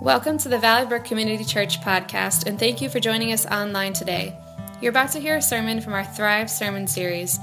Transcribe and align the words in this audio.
Welcome 0.00 0.38
to 0.38 0.48
the 0.48 0.56
Valley 0.56 0.86
Brook 0.86 1.04
Community 1.04 1.44
Church 1.44 1.78
podcast, 1.82 2.46
and 2.46 2.58
thank 2.58 2.80
you 2.80 2.88
for 2.88 3.00
joining 3.00 3.34
us 3.34 3.44
online 3.44 3.92
today. 3.92 4.34
You're 4.80 4.88
about 4.88 5.12
to 5.12 5.20
hear 5.20 5.36
a 5.36 5.42
sermon 5.42 5.82
from 5.82 5.92
our 5.92 6.06
Thrive 6.06 6.50
sermon 6.50 6.86
series. 6.86 7.38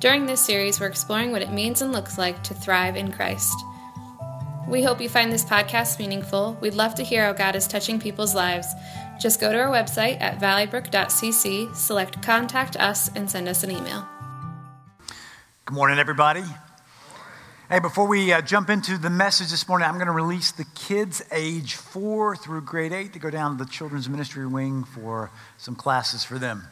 During 0.00 0.24
this 0.24 0.40
series, 0.40 0.80
we're 0.80 0.86
exploring 0.86 1.32
what 1.32 1.42
it 1.42 1.52
means 1.52 1.82
and 1.82 1.92
looks 1.92 2.16
like 2.16 2.42
to 2.44 2.54
thrive 2.54 2.96
in 2.96 3.12
Christ. 3.12 3.54
We 4.66 4.82
hope 4.82 5.02
you 5.02 5.10
find 5.10 5.30
this 5.30 5.44
podcast 5.44 5.98
meaningful. 5.98 6.56
We'd 6.62 6.72
love 6.72 6.94
to 6.94 7.04
hear 7.04 7.26
how 7.26 7.34
God 7.34 7.54
is 7.54 7.68
touching 7.68 8.00
people's 8.00 8.34
lives. 8.34 8.68
Just 9.20 9.38
go 9.38 9.52
to 9.52 9.58
our 9.58 9.70
website 9.70 10.18
at 10.22 10.40
valleybrook.cc, 10.40 11.76
select 11.76 12.22
Contact 12.22 12.74
Us, 12.76 13.10
and 13.14 13.30
send 13.30 13.48
us 13.48 13.62
an 13.64 13.70
email. 13.70 14.08
Good 15.66 15.74
morning, 15.74 15.98
everybody. 15.98 16.44
Hey, 17.70 17.80
before 17.80 18.06
we 18.06 18.32
uh, 18.32 18.40
jump 18.40 18.70
into 18.70 18.96
the 18.96 19.10
message 19.10 19.50
this 19.50 19.68
morning, 19.68 19.86
I'm 19.86 19.96
going 19.96 20.06
to 20.06 20.12
release 20.12 20.52
the 20.52 20.64
kids 20.74 21.22
age 21.30 21.74
four 21.74 22.34
through 22.34 22.62
grade 22.62 22.94
eight 22.94 23.12
to 23.12 23.18
go 23.18 23.28
down 23.28 23.58
to 23.58 23.62
the 23.62 23.70
children's 23.70 24.08
ministry 24.08 24.46
wing 24.46 24.84
for 24.84 25.30
some 25.58 25.74
classes 25.74 26.24
for 26.24 26.38
them. 26.38 26.64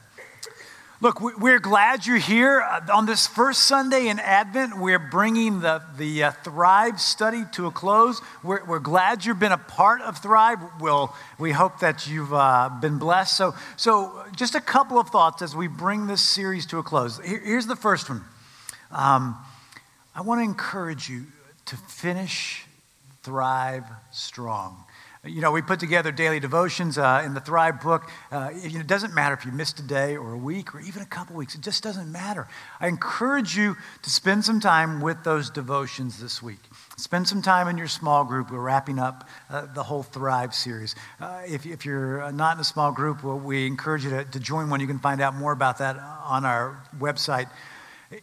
Look, 1.02 1.20
we're 1.20 1.58
glad 1.58 2.06
you're 2.06 2.16
here. 2.16 2.62
Uh, 2.62 2.80
on 2.94 3.04
this 3.04 3.26
first 3.26 3.64
Sunday 3.64 4.08
in 4.08 4.18
Advent, 4.18 4.78
we're 4.78 4.98
bringing 4.98 5.60
the, 5.60 5.82
the 5.98 6.24
uh, 6.24 6.30
Thrive 6.30 6.98
study 6.98 7.44
to 7.52 7.66
a 7.66 7.70
close. 7.70 8.22
We're, 8.42 8.64
we're, 8.64 8.78
glad 8.78 9.26
you've 9.26 9.38
been 9.38 9.52
a 9.52 9.58
part 9.58 10.00
of 10.00 10.16
Thrive. 10.16 10.60
We'll, 10.80 11.14
we 11.38 11.52
hope 11.52 11.80
that 11.80 12.06
you've 12.06 12.32
uh, 12.32 12.70
been 12.80 12.96
blessed. 12.96 13.36
So, 13.36 13.54
so, 13.76 14.24
just 14.34 14.54
a 14.54 14.62
couple 14.62 14.98
of 14.98 15.10
thoughts 15.10 15.42
as 15.42 15.54
we 15.54 15.68
bring 15.68 16.06
this 16.06 16.22
series 16.22 16.64
to 16.68 16.78
a 16.78 16.82
close. 16.82 17.20
Here, 17.22 17.42
here's 17.44 17.66
the 17.66 17.76
first 17.76 18.08
one. 18.08 18.24
Um, 18.90 19.36
I 20.16 20.22
want 20.22 20.38
to 20.38 20.44
encourage 20.44 21.10
you 21.10 21.26
to 21.66 21.76
finish 21.76 22.64
Thrive 23.22 23.84
strong. 24.12 24.82
You 25.22 25.42
know, 25.42 25.52
we 25.52 25.60
put 25.60 25.78
together 25.78 26.10
daily 26.10 26.40
devotions 26.40 26.96
uh, 26.96 27.22
in 27.22 27.34
the 27.34 27.40
Thrive 27.40 27.82
book. 27.82 28.08
Uh, 28.32 28.48
it 28.54 28.86
doesn't 28.86 29.12
matter 29.12 29.34
if 29.34 29.44
you 29.44 29.52
missed 29.52 29.78
a 29.78 29.82
day 29.82 30.16
or 30.16 30.32
a 30.32 30.38
week 30.38 30.74
or 30.74 30.80
even 30.80 31.02
a 31.02 31.06
couple 31.06 31.36
weeks, 31.36 31.54
it 31.54 31.60
just 31.60 31.82
doesn't 31.82 32.10
matter. 32.10 32.48
I 32.80 32.88
encourage 32.88 33.58
you 33.58 33.76
to 34.04 34.08
spend 34.08 34.46
some 34.46 34.58
time 34.58 35.02
with 35.02 35.22
those 35.22 35.50
devotions 35.50 36.18
this 36.18 36.42
week. 36.42 36.60
Spend 36.96 37.28
some 37.28 37.42
time 37.42 37.68
in 37.68 37.76
your 37.76 37.88
small 37.88 38.24
group. 38.24 38.50
We're 38.50 38.60
wrapping 38.60 38.98
up 38.98 39.28
uh, 39.50 39.66
the 39.66 39.82
whole 39.82 40.02
Thrive 40.02 40.54
series. 40.54 40.94
Uh, 41.20 41.42
if, 41.46 41.66
if, 41.66 41.84
you're 41.84 42.32
not 42.32 42.56
in 42.56 42.60
a 42.60 42.64
small 42.64 42.90
group, 42.90 43.22
well, 43.22 43.38
we 43.38 43.66
encourage 43.66 44.04
you 44.04 44.10
to, 44.10 44.24
to 44.24 44.40
join 44.40 44.70
one. 44.70 44.80
You 44.80 44.86
can 44.86 44.98
find 44.98 45.20
out 45.20 45.34
more 45.34 45.52
about 45.52 45.76
that 45.78 45.98
on 45.98 46.46
our 46.46 46.80
website. 46.98 47.50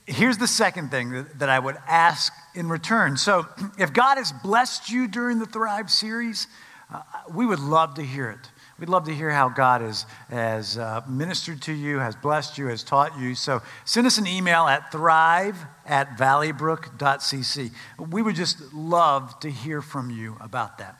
Here's 0.06 0.38
the 0.38 0.48
second 0.48 0.92
thing 0.92 1.26
that 1.36 1.50
I 1.50 1.60
would 1.60 1.76
ask 1.88 2.32
in 2.56 2.70
return. 2.70 3.18
So, 3.18 3.46
if 3.78 3.92
God 3.92 4.18
has 4.18 4.32
blessed 4.32 4.90
you 4.90 5.08
during 5.08 5.40
the 5.40 5.46
Thrive 5.46 5.92
series, 5.92 6.48
uh, 6.94 7.02
we 7.34 7.46
would 7.46 7.60
love 7.60 7.96
to 7.96 8.02
hear 8.02 8.30
it. 8.30 8.50
We'd 8.80 8.90
love 8.90 9.06
to 9.06 9.14
hear 9.14 9.30
how 9.30 9.50
God 9.50 9.82
has, 9.82 10.06
has 10.30 10.78
uh, 10.78 11.02
ministered 11.08 11.62
to 11.64 11.74
you, 11.74 12.00
has 12.00 12.16
blessed 12.16 12.58
you, 12.58 12.68
has 12.68 12.84
taught 12.84 13.20
you. 13.20 13.36
So 13.36 13.62
send 13.86 14.08
us 14.08 14.18
an 14.18 14.26
email 14.26 14.68
at 14.68 14.92
thrive 14.92 15.58
at 15.86 16.18
valleybrook.cc. 16.18 17.72
We 18.10 18.22
would 18.22 18.36
just 18.36 18.74
love 18.74 19.40
to 19.42 19.52
hear 19.52 19.82
from 19.82 20.10
you 20.10 20.38
about 20.40 20.80
that. 20.80 20.98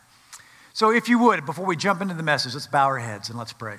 So, 0.74 0.92
if 0.92 1.08
you 1.08 1.20
would, 1.20 1.46
before 1.46 1.66
we 1.66 1.76
jump 1.76 2.02
into 2.02 2.16
the 2.16 2.24
message, 2.24 2.54
let's 2.54 2.68
bow 2.68 2.86
our 2.86 3.00
heads 3.00 3.30
and 3.30 3.38
let's 3.38 3.54
pray. 3.54 3.78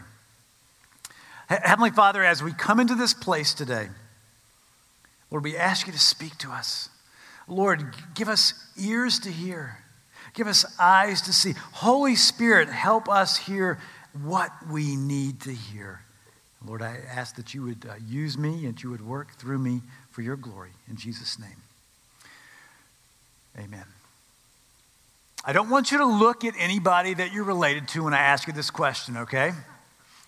Heavenly 1.48 1.90
Father, 1.90 2.22
as 2.22 2.42
we 2.42 2.52
come 2.52 2.80
into 2.80 2.94
this 2.94 3.12
place 3.12 3.52
today, 3.52 3.88
Lord, 5.34 5.42
we 5.42 5.56
ask 5.56 5.88
you 5.88 5.92
to 5.92 5.98
speak 5.98 6.38
to 6.38 6.52
us. 6.52 6.90
Lord, 7.48 7.96
give 8.14 8.28
us 8.28 8.54
ears 8.80 9.18
to 9.18 9.32
hear, 9.32 9.78
give 10.32 10.46
us 10.46 10.64
eyes 10.78 11.20
to 11.22 11.32
see. 11.32 11.54
Holy 11.72 12.14
Spirit, 12.14 12.68
help 12.68 13.08
us 13.08 13.36
hear 13.36 13.80
what 14.22 14.52
we 14.70 14.94
need 14.94 15.40
to 15.40 15.50
hear. 15.50 16.02
Lord, 16.64 16.82
I 16.82 17.00
ask 17.12 17.34
that 17.34 17.52
you 17.52 17.64
would 17.64 17.84
uh, 17.84 17.94
use 18.06 18.38
me 18.38 18.64
and 18.64 18.80
you 18.80 18.90
would 18.90 19.04
work 19.04 19.34
through 19.34 19.58
me 19.58 19.80
for 20.12 20.22
your 20.22 20.36
glory. 20.36 20.70
In 20.88 20.94
Jesus' 20.94 21.36
name. 21.36 21.56
Amen. 23.58 23.86
I 25.44 25.52
don't 25.52 25.68
want 25.68 25.90
you 25.90 25.98
to 25.98 26.06
look 26.06 26.44
at 26.44 26.54
anybody 26.56 27.12
that 27.12 27.32
you're 27.32 27.42
related 27.42 27.88
to 27.88 28.04
when 28.04 28.14
I 28.14 28.20
ask 28.20 28.46
you 28.46 28.52
this 28.52 28.70
question, 28.70 29.16
okay? 29.16 29.50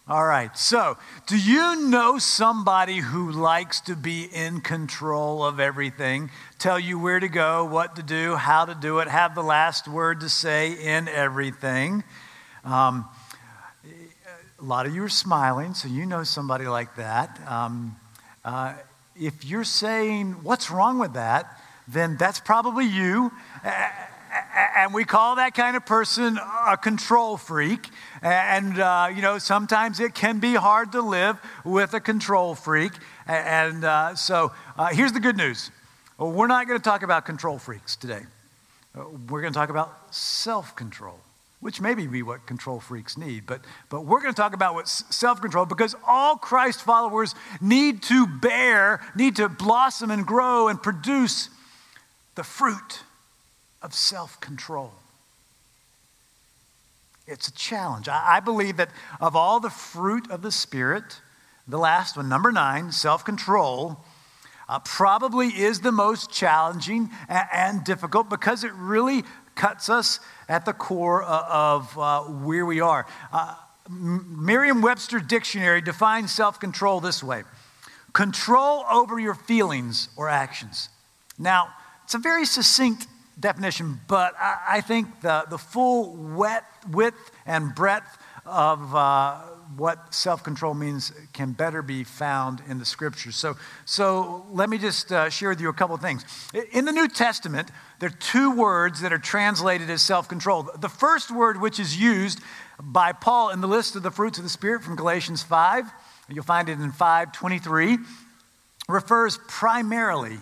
All 0.08 0.24
right. 0.24 0.56
So, 0.56 0.96
do 1.26 1.36
you 1.36 1.88
know 1.88 2.18
somebody 2.18 2.98
who 2.98 3.32
likes 3.32 3.80
to 3.82 3.96
be 3.96 4.22
in 4.32 4.60
control 4.60 5.44
of 5.44 5.58
everything? 5.58 6.30
Tell 6.60 6.78
you 6.78 6.96
where 6.96 7.18
to 7.18 7.26
go, 7.26 7.64
what 7.64 7.96
to 7.96 8.04
do, 8.04 8.36
how 8.36 8.66
to 8.66 8.74
do 8.76 9.00
it, 9.00 9.08
have 9.08 9.34
the 9.34 9.42
last 9.42 9.88
word 9.88 10.20
to 10.20 10.28
say 10.28 10.74
in 10.74 11.08
everything. 11.08 12.04
Um, 12.64 13.06
a 14.60 14.64
lot 14.64 14.86
of 14.86 14.94
you 14.94 15.02
are 15.02 15.08
smiling, 15.08 15.74
so 15.74 15.88
you 15.88 16.06
know 16.06 16.22
somebody 16.22 16.68
like 16.68 16.94
that. 16.94 17.40
Um, 17.44 17.96
uh, 18.44 18.74
if 19.16 19.44
you're 19.44 19.64
saying, 19.64 20.34
What's 20.44 20.70
wrong 20.70 21.00
with 21.00 21.14
that? 21.14 21.60
then 21.88 22.16
that's 22.16 22.40
probably 22.40 22.84
you 22.84 23.30
and 24.76 24.92
we 24.92 25.04
call 25.04 25.36
that 25.36 25.54
kind 25.54 25.74
of 25.74 25.86
person 25.86 26.38
a 26.66 26.76
control 26.76 27.38
freak. 27.38 27.88
And, 28.20 28.78
uh, 28.78 29.08
you 29.14 29.22
know, 29.22 29.38
sometimes 29.38 30.00
it 30.00 30.14
can 30.14 30.38
be 30.38 30.54
hard 30.54 30.92
to 30.92 31.00
live 31.00 31.38
with 31.64 31.94
a 31.94 32.00
control 32.00 32.54
freak. 32.54 32.92
And 33.26 33.84
uh, 33.84 34.14
so 34.14 34.52
uh, 34.76 34.88
here's 34.88 35.12
the 35.12 35.20
good 35.20 35.36
news 35.36 35.70
we're 36.18 36.46
not 36.46 36.66
going 36.66 36.78
to 36.78 36.82
talk 36.82 37.02
about 37.02 37.26
control 37.26 37.58
freaks 37.58 37.96
today. 37.96 38.20
Uh, 38.94 39.04
we're 39.28 39.40
going 39.40 39.52
to 39.52 39.58
talk 39.58 39.70
about 39.70 40.14
self 40.14 40.76
control, 40.76 41.18
which 41.60 41.80
may 41.80 41.94
be 41.94 42.22
what 42.22 42.46
control 42.46 42.78
freaks 42.78 43.16
need. 43.16 43.46
But, 43.46 43.62
but 43.88 44.04
we're 44.04 44.20
going 44.20 44.34
to 44.34 44.40
talk 44.40 44.54
about 44.54 44.74
what 44.74 44.88
self 44.88 45.40
control, 45.40 45.64
because 45.64 45.94
all 46.06 46.36
Christ 46.36 46.82
followers 46.82 47.34
need 47.62 48.02
to 48.04 48.26
bear, 48.26 49.00
need 49.16 49.36
to 49.36 49.48
blossom 49.48 50.10
and 50.10 50.26
grow 50.26 50.68
and 50.68 50.82
produce 50.82 51.48
the 52.34 52.44
fruit 52.44 53.00
of 53.82 53.94
self 53.94 54.40
control. 54.40 54.92
It's 57.26 57.48
a 57.48 57.52
challenge. 57.52 58.08
I, 58.08 58.40
believe 58.40 58.76
that 58.76 58.90
of 59.20 59.34
all 59.34 59.58
the 59.58 59.70
fruit 59.70 60.30
of 60.30 60.42
the 60.42 60.52
Spirit, 60.52 61.20
the 61.66 61.78
last 61.78 62.16
one, 62.16 62.28
number 62.28 62.52
nine, 62.52 62.92
self 62.92 63.24
control, 63.24 63.98
uh, 64.68 64.78
probably 64.80 65.48
is 65.48 65.80
the 65.80 65.92
most 65.92 66.30
challenging 66.30 67.10
and, 67.28 67.48
and, 67.52 67.84
difficult 67.84 68.28
because 68.28 68.64
it 68.64 68.72
really 68.74 69.24
cuts 69.56 69.88
us 69.88 70.20
at 70.48 70.64
the 70.64 70.72
core 70.72 71.22
of, 71.22 71.94
of 71.94 71.98
uh, 71.98 72.20
where 72.32 72.66
we 72.66 72.80
are. 72.80 73.06
Uh, 73.32 73.54
Merriam 73.88 74.82
Webster 74.82 75.18
Dictionary 75.20 75.80
defines 75.80 76.32
self 76.32 76.60
control 76.60 77.00
this 77.00 77.22
way 77.22 77.42
control 78.12 78.84
over 78.90 79.18
your 79.18 79.34
feelings 79.34 80.08
or 80.16 80.28
actions. 80.28 80.88
Now, 81.38 81.68
it's 82.04 82.14
a 82.14 82.18
very 82.18 82.46
succinct 82.46 83.06
definition, 83.38 84.00
but 84.08 84.34
I, 84.38 84.56
I 84.68 84.80
think 84.80 85.20
the, 85.20 85.44
the 85.50 85.58
full 85.58 86.16
wet, 86.16 86.64
width 86.90 87.30
and 87.44 87.74
breadth 87.74 88.18
of 88.46 88.94
uh, 88.94 89.40
what 89.76 90.14
self 90.14 90.42
control 90.42 90.74
means 90.74 91.12
can 91.32 91.52
better 91.52 91.82
be 91.82 92.04
found 92.04 92.62
in 92.68 92.78
the 92.78 92.84
scriptures. 92.84 93.36
So, 93.36 93.56
so 93.84 94.46
let 94.52 94.70
me 94.70 94.78
just 94.78 95.12
uh, 95.12 95.28
share 95.28 95.48
with 95.50 95.60
you 95.60 95.68
a 95.68 95.72
couple 95.72 95.94
of 95.94 96.00
things. 96.00 96.24
In 96.72 96.84
the 96.84 96.92
New 96.92 97.08
Testament, 97.08 97.70
there 97.98 98.08
are 98.08 98.18
two 98.18 98.54
words 98.56 99.00
that 99.00 99.12
are 99.12 99.18
translated 99.18 99.90
as 99.90 100.02
self 100.02 100.28
control. 100.28 100.70
The 100.78 100.88
first 100.88 101.30
word, 101.30 101.60
which 101.60 101.80
is 101.80 102.00
used 102.00 102.40
by 102.80 103.12
Paul 103.12 103.50
in 103.50 103.60
the 103.60 103.68
list 103.68 103.96
of 103.96 104.02
the 104.02 104.10
fruits 104.10 104.38
of 104.38 104.44
the 104.44 104.50
Spirit 104.50 104.82
from 104.82 104.96
Galatians 104.96 105.42
5, 105.42 105.90
you'll 106.28 106.44
find 106.44 106.68
it 106.68 106.78
in 106.78 106.92
523, 106.92 107.98
refers 108.88 109.38
primarily 109.48 110.38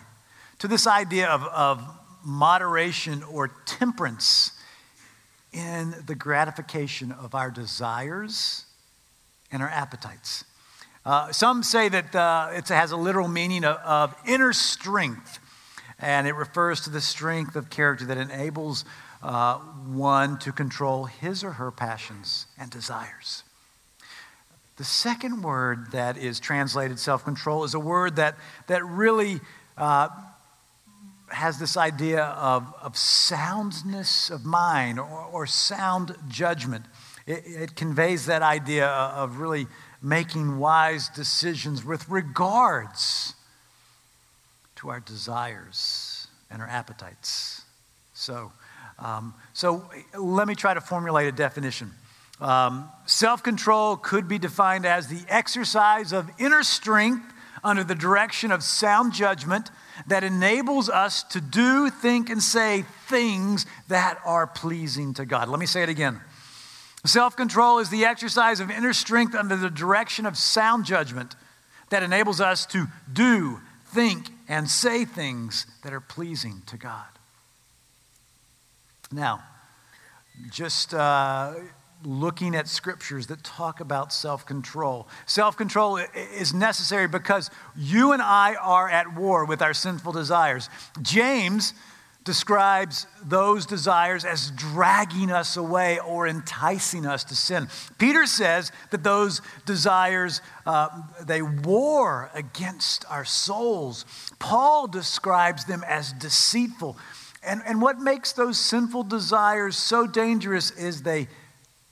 to 0.59 0.69
this 0.69 0.87
idea 0.87 1.28
of, 1.28 1.43
of 1.44 1.83
moderation 2.24 3.22
or 3.22 3.48
temperance 3.66 4.52
in 5.52 5.94
the 6.06 6.15
gratification 6.15 7.12
of 7.12 7.34
our 7.34 7.50
desires 7.50 8.65
and 9.53 9.62
our 9.62 9.68
appetites. 9.68 10.44
Uh, 11.06 11.30
some 11.30 11.62
say 11.62 11.88
that 11.88 12.15
uh, 12.15 12.48
it 12.53 12.68
has 12.68 12.91
a 12.91 12.97
literal 12.97 13.28
meaning 13.28 13.65
of, 13.65 13.76
of, 13.84 14.15
inner 14.26 14.53
strength, 14.53 15.38
and 15.98 16.26
it 16.26 16.34
refers 16.34 16.80
to 16.80 16.91
the 16.91 17.00
strength 17.00 17.56
of 17.56 17.68
character 17.68 18.06
that 18.06 18.16
enables 18.16 18.84
uh, 19.22 19.59
one 19.59 20.38
to 20.38 20.50
control 20.50 21.04
his 21.04 21.44
or 21.44 21.53
her 21.53 21.70
passions 21.70 22.47
and 22.59 22.70
desires. 22.70 23.42
The 24.77 24.84
second 24.84 25.42
word 25.42 25.92
that 25.92 26.16
is 26.16 26.41
translated 26.41 26.98
self 26.98 27.22
control 27.22 27.65
is 27.65 27.74
a 27.74 27.80
word 27.80 28.16
that, 28.16 28.36
that 28.66 28.84
really 28.84 29.41
uh, 29.77 30.09
has 31.28 31.59
this 31.59 31.76
idea 31.76 32.22
of, 32.22 32.72
of 32.82 32.97
soundness 32.97 34.30
of 34.30 34.44
mind 34.44 34.98
or, 34.98 35.28
or 35.32 35.47
sound 35.47 36.15
judgment. 36.28 36.84
It, 37.26 37.42
it, 37.47 37.76
conveys 37.76 38.26
that 38.26 38.42
idea 38.42 38.86
of 38.86 39.38
really 39.38 39.66
making 40.03 40.59
wise 40.59 41.09
decisions 41.09 41.84
with 41.84 42.09
regards 42.09 43.34
to 44.76 44.91
our 44.91 45.00
desires 45.00 46.28
and 46.50 46.60
our 46.60 46.68
appetites. 46.68 47.62
So, 48.12 48.53
Um, 48.98 49.34
so 49.53 49.91
let 50.16 50.47
me 50.47 50.54
try 50.54 50.74
to 50.74 50.80
formulate 50.80 51.27
a 51.27 51.32
definition. 51.32 51.91
Um, 52.41 52.88
Self 53.06 53.42
control 53.42 53.97
could 53.97 54.28
be 54.28 54.38
defined 54.38 54.86
as 54.86 55.09
the 55.09 55.24
exercise 55.28 56.12
of 56.12 56.30
inner 56.38 56.62
strength 56.62 57.34
under 57.65 57.83
the 57.83 57.95
direction 57.95 58.53
of 58.53 58.63
sound 58.63 59.13
judgment 59.13 59.71
that 60.07 60.22
enables 60.22 60.89
us 60.89 61.22
to 61.25 61.41
do, 61.41 61.91
think, 61.91 62.31
and 62.31 62.43
say 62.43 62.84
things 63.09 63.66
that 63.89 64.21
are 64.25 64.47
pleasing 64.47 65.15
to 65.15 65.25
God. 65.25 65.49
Let 65.49 65.59
me 65.59 65.66
say 65.66 65.83
it 65.83 65.89
again. 65.89 66.21
Self 67.07 67.37
control 67.37 67.78
is 67.78 67.91
the 67.91 68.05
exercise 68.05 68.61
of 68.61 68.71
inner 68.71 68.93
strength 68.93 69.34
under 69.34 69.57
the 69.57 69.71
direction 69.71 70.27
of 70.27 70.39
sound 70.39 70.84
judgment 70.84 71.34
that 71.91 72.03
enables 72.03 72.41
us 72.41 72.65
to 72.66 72.87
do, 73.13 73.61
think, 73.87 74.28
and 74.49 74.69
say 74.71 75.05
things 75.05 75.66
that 75.83 75.93
are 75.93 76.01
pleasing 76.01 76.63
to 76.66 76.77
God. 76.77 77.07
Now, 79.13 79.43
just 80.51 80.95
uh, 80.95 81.55
looking 82.04 82.54
at 82.54 82.68
scriptures 82.68 83.27
that 83.28 83.42
talk 83.42 83.80
about 83.80 84.12
self 84.12 84.47
control. 84.47 85.09
Self 85.27 85.56
control 85.56 85.98
is 86.36 86.54
necessary 86.54 87.09
because 87.09 87.51
you 87.77 88.12
and 88.12 88.22
I 88.22 88.54
are 88.54 88.89
at 88.89 89.15
war 89.15 89.45
with 89.45 89.62
our 89.62 89.74
sinful 89.74 90.12
desires. 90.12 90.68
James 91.03 91.74
describes 92.24 93.06
those 93.22 93.66
desires 93.66 94.24
as 94.24 94.51
dragging 94.53 95.30
us 95.30 95.56
away 95.56 95.98
or 96.01 96.27
enticing 96.27 97.04
us 97.04 97.22
to 97.24 97.36
sin. 97.36 97.68
Peter 97.98 98.24
says 98.24 98.72
that 98.91 99.04
those 99.04 99.42
desires 99.66 100.41
uh, 100.66 100.89
they 101.22 101.42
war 101.42 102.30
against 102.34 103.04
our 103.10 103.27
souls. 103.27 104.06
Paul 104.39 104.86
describes 104.86 105.66
them 105.66 105.84
as 105.86 106.12
deceitful. 106.15 106.97
And, 107.47 107.60
and 107.66 107.83
what 107.83 107.98
makes 107.98 108.33
those 108.33 108.59
sinful 108.59 109.04
desires 109.04 109.77
so 109.77 110.06
dangerous 110.06 110.71
is 110.71 111.03
they 111.03 111.28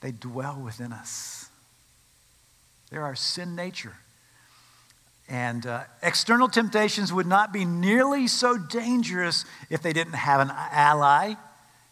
they 0.03 0.11
dwell 0.11 0.59
within 0.59 0.91
us. 0.91 1.47
They're 2.91 3.03
our 3.03 3.15
sin 3.15 3.55
nature. 3.55 3.93
And 5.29 5.65
uh, 5.65 5.83
external 6.03 6.49
temptations 6.49 7.13
would 7.13 7.25
not 7.25 7.53
be 7.53 7.63
nearly 7.63 8.27
so 8.27 8.57
dangerous 8.57 9.45
if 9.69 9.81
they 9.81 9.93
didn't 9.93 10.13
have 10.13 10.41
an 10.41 10.51
ally 10.51 11.35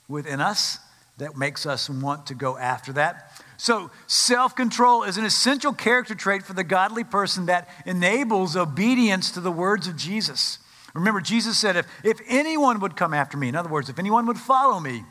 within 0.10 0.42
us 0.42 0.78
that 1.20 1.38
makes 1.38 1.66
us 1.66 1.90
want 1.90 2.28
to 2.28 2.36
go 2.36 2.58
after 2.58 2.92
that. 2.94 3.32
So, 3.56 3.92
self 4.08 4.56
control 4.56 5.04
is 5.04 5.18
an 5.18 5.24
essential 5.24 5.72
character 5.72 6.14
trait 6.14 6.44
for 6.44 6.54
the 6.54 6.66
godly 6.66 7.06
person 7.06 7.46
that 7.46 7.70
enables 7.86 8.58
obedience 8.58 9.32
to 9.32 9.40
the 9.40 9.52
words 9.52 9.88
of 9.88 9.96
Jesus. 9.96 10.60
Remember, 10.94 11.22
Jesus 11.22 11.58
said, 11.58 11.78
if, 11.78 11.88
if 12.04 12.20
anyone 12.28 12.82
would 12.82 12.98
come 12.98 13.14
after 13.14 13.38
me, 13.38 13.48
in 13.48 13.56
other 13.56 13.70
words, 13.70 13.88
if 13.88 14.00
anyone 14.00 14.26
would 14.26 14.38
follow 14.38 14.82
me, 14.82 15.06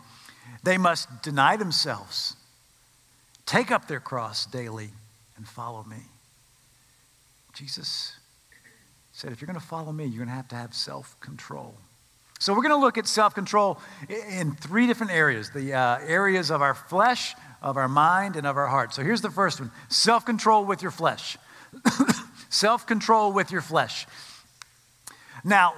they 0.62 0.76
must 0.76 1.22
deny 1.22 1.56
themselves, 1.56 2.36
Take 3.50 3.72
up 3.72 3.88
their 3.88 3.98
cross 3.98 4.46
daily 4.46 4.90
and 5.36 5.44
follow 5.44 5.82
me. 5.82 5.96
Jesus 7.52 8.14
said, 9.10 9.32
if 9.32 9.40
you're 9.40 9.48
going 9.48 9.58
to 9.58 9.66
follow 9.66 9.90
me, 9.90 10.04
you're 10.04 10.18
going 10.24 10.28
to 10.28 10.34
have 10.34 10.46
to 10.50 10.54
have 10.54 10.72
self 10.72 11.18
control. 11.18 11.74
So, 12.38 12.52
we're 12.54 12.62
going 12.62 12.70
to 12.70 12.76
look 12.76 12.96
at 12.96 13.08
self 13.08 13.34
control 13.34 13.80
in 14.08 14.54
three 14.54 14.86
different 14.86 15.10
areas 15.10 15.50
the 15.50 15.74
uh, 15.74 15.98
areas 16.06 16.52
of 16.52 16.62
our 16.62 16.74
flesh, 16.74 17.34
of 17.60 17.76
our 17.76 17.88
mind, 17.88 18.36
and 18.36 18.46
of 18.46 18.56
our 18.56 18.68
heart. 18.68 18.94
So, 18.94 19.02
here's 19.02 19.20
the 19.20 19.32
first 19.32 19.58
one 19.58 19.72
self 19.88 20.24
control 20.24 20.64
with 20.64 20.80
your 20.80 20.92
flesh. 20.92 21.36
self 22.50 22.86
control 22.86 23.32
with 23.32 23.50
your 23.50 23.62
flesh. 23.62 24.06
Now, 25.42 25.74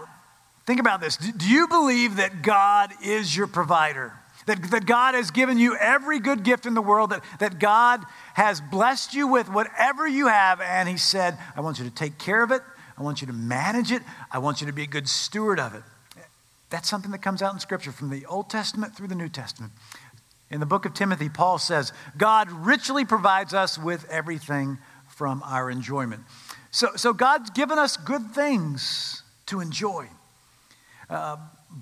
think 0.66 0.78
about 0.78 1.00
this. 1.00 1.16
Do 1.16 1.48
you 1.48 1.68
believe 1.68 2.16
that 2.16 2.42
God 2.42 2.90
is 3.02 3.34
your 3.34 3.46
provider? 3.46 4.12
That, 4.46 4.70
that 4.70 4.86
God 4.86 5.14
has 5.14 5.30
given 5.30 5.58
you 5.58 5.76
every 5.76 6.18
good 6.18 6.42
gift 6.42 6.66
in 6.66 6.74
the 6.74 6.82
world, 6.82 7.10
that, 7.10 7.22
that 7.38 7.58
God 7.58 8.04
has 8.34 8.60
blessed 8.60 9.14
you 9.14 9.28
with 9.28 9.48
whatever 9.48 10.06
you 10.06 10.26
have, 10.26 10.60
and 10.60 10.88
He 10.88 10.96
said, 10.96 11.38
I 11.54 11.60
want 11.60 11.78
you 11.78 11.84
to 11.84 11.94
take 11.94 12.18
care 12.18 12.42
of 12.42 12.50
it, 12.50 12.60
I 12.98 13.02
want 13.02 13.20
you 13.20 13.26
to 13.28 13.32
manage 13.32 13.92
it, 13.92 14.02
I 14.30 14.38
want 14.38 14.60
you 14.60 14.66
to 14.66 14.72
be 14.72 14.82
a 14.82 14.86
good 14.88 15.08
steward 15.08 15.60
of 15.60 15.74
it. 15.74 15.82
That's 16.70 16.88
something 16.88 17.10
that 17.10 17.20
comes 17.20 17.42
out 17.42 17.52
in 17.52 17.60
Scripture 17.60 17.92
from 17.92 18.10
the 18.10 18.24
Old 18.26 18.48
Testament 18.48 18.96
through 18.96 19.08
the 19.08 19.14
New 19.14 19.28
Testament. 19.28 19.72
In 20.50 20.58
the 20.58 20.66
book 20.66 20.84
of 20.84 20.94
Timothy, 20.94 21.28
Paul 21.28 21.58
says, 21.58 21.92
God 22.16 22.50
richly 22.50 23.04
provides 23.04 23.54
us 23.54 23.78
with 23.78 24.08
everything 24.10 24.78
from 25.08 25.42
our 25.44 25.70
enjoyment. 25.70 26.22
So, 26.70 26.88
so 26.96 27.12
God's 27.12 27.50
given 27.50 27.78
us 27.78 27.96
good 27.96 28.32
things 28.32 29.22
to 29.46 29.60
enjoy. 29.60 30.08
Uh, 31.08 31.36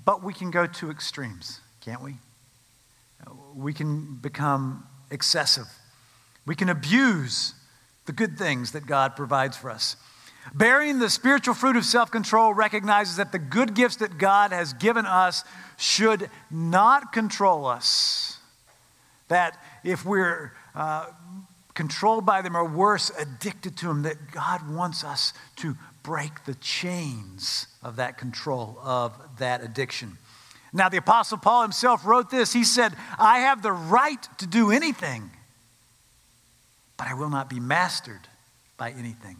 but 0.05 0.23
we 0.23 0.33
can 0.33 0.51
go 0.51 0.67
to 0.67 0.91
extremes, 0.91 1.61
can't 1.79 2.01
we? 2.01 2.15
We 3.55 3.73
can 3.73 4.15
become 4.15 4.85
excessive. 5.09 5.67
We 6.45 6.55
can 6.55 6.69
abuse 6.69 7.53
the 8.05 8.11
good 8.11 8.37
things 8.37 8.71
that 8.71 8.85
God 8.85 9.15
provides 9.15 9.57
for 9.57 9.69
us. 9.69 9.95
Bearing 10.53 10.99
the 10.99 11.09
spiritual 11.09 11.53
fruit 11.53 11.75
of 11.75 11.85
self 11.85 12.09
control 12.09 12.53
recognizes 12.53 13.17
that 13.17 13.31
the 13.31 13.39
good 13.39 13.75
gifts 13.75 13.97
that 13.97 14.17
God 14.17 14.51
has 14.51 14.73
given 14.73 15.05
us 15.05 15.43
should 15.77 16.29
not 16.49 17.13
control 17.13 17.65
us. 17.67 18.37
That 19.27 19.61
if 19.83 20.03
we're 20.03 20.53
uh, 20.73 21.07
controlled 21.75 22.25
by 22.25 22.41
them 22.41 22.57
or 22.57 22.65
worse, 22.65 23.11
addicted 23.17 23.77
to 23.77 23.87
them, 23.87 24.01
that 24.01 24.31
God 24.31 24.67
wants 24.67 25.03
us 25.03 25.33
to 25.57 25.75
break 26.03 26.45
the 26.45 26.55
chains 26.55 27.67
of 27.83 27.97
that 27.97 28.17
control, 28.17 28.79
of 28.83 29.13
that 29.37 29.63
addiction. 29.63 30.17
Now, 30.73 30.87
the 30.89 30.97
Apostle 30.97 31.37
Paul 31.37 31.63
himself 31.63 32.05
wrote 32.05 32.29
this. 32.29 32.53
He 32.53 32.63
said, 32.63 32.93
I 33.19 33.39
have 33.39 33.61
the 33.61 33.73
right 33.73 34.25
to 34.37 34.47
do 34.47 34.71
anything, 34.71 35.29
but 36.97 37.07
I 37.07 37.13
will 37.13 37.29
not 37.29 37.49
be 37.49 37.59
mastered 37.59 38.27
by 38.77 38.91
anything. 38.91 39.37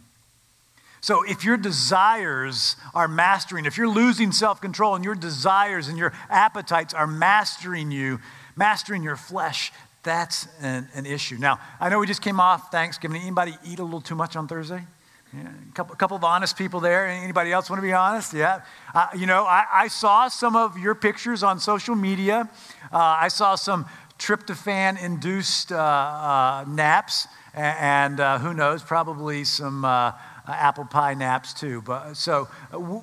So, 1.00 1.24
if 1.24 1.42
your 1.42 1.56
desires 1.56 2.76
are 2.94 3.08
mastering, 3.08 3.64
if 3.64 3.76
you're 3.76 3.88
losing 3.88 4.30
self 4.30 4.60
control 4.60 4.94
and 4.94 5.04
your 5.04 5.16
desires 5.16 5.88
and 5.88 5.98
your 5.98 6.12
appetites 6.30 6.94
are 6.94 7.08
mastering 7.08 7.90
you, 7.90 8.20
mastering 8.54 9.02
your 9.02 9.16
flesh, 9.16 9.72
that's 10.02 10.46
an, 10.60 10.88
an 10.94 11.06
issue. 11.06 11.38
Now, 11.38 11.58
I 11.80 11.88
know 11.88 11.98
we 11.98 12.06
just 12.06 12.22
came 12.22 12.40
off 12.40 12.70
Thanksgiving. 12.70 13.20
Anybody 13.20 13.56
eat 13.64 13.78
a 13.78 13.84
little 13.84 14.00
too 14.00 14.14
much 14.14 14.36
on 14.36 14.46
Thursday? 14.46 14.84
Yeah, 15.34 15.48
a 15.48 15.72
couple, 15.72 15.96
couple 15.96 16.16
of 16.18 16.24
honest 16.24 16.58
people 16.58 16.80
there. 16.80 17.06
Anybody 17.06 17.52
else 17.52 17.70
want 17.70 17.78
to 17.78 17.86
be 17.86 17.94
honest? 17.94 18.34
Yeah. 18.34 18.60
Uh, 18.94 19.06
you 19.16 19.24
know, 19.24 19.44
I, 19.44 19.64
I, 19.72 19.88
saw 19.88 20.28
some 20.28 20.56
of 20.56 20.78
your 20.78 20.94
pictures 20.94 21.42
on 21.42 21.58
social 21.58 21.94
media. 21.94 22.50
Uh, 22.92 22.98
I 22.98 23.28
saw 23.28 23.54
some 23.54 23.86
tryptophan 24.18 25.02
induced 25.02 25.72
uh, 25.72 25.76
uh, 25.76 26.64
naps, 26.68 27.28
and, 27.54 28.20
uh, 28.20 28.40
who 28.40 28.52
knows, 28.52 28.82
probably 28.82 29.44
some 29.44 29.86
uh, 29.86 30.12
apple 30.46 30.84
pie 30.84 31.14
naps 31.14 31.54
too. 31.54 31.80
But, 31.80 32.12
so 32.14 32.48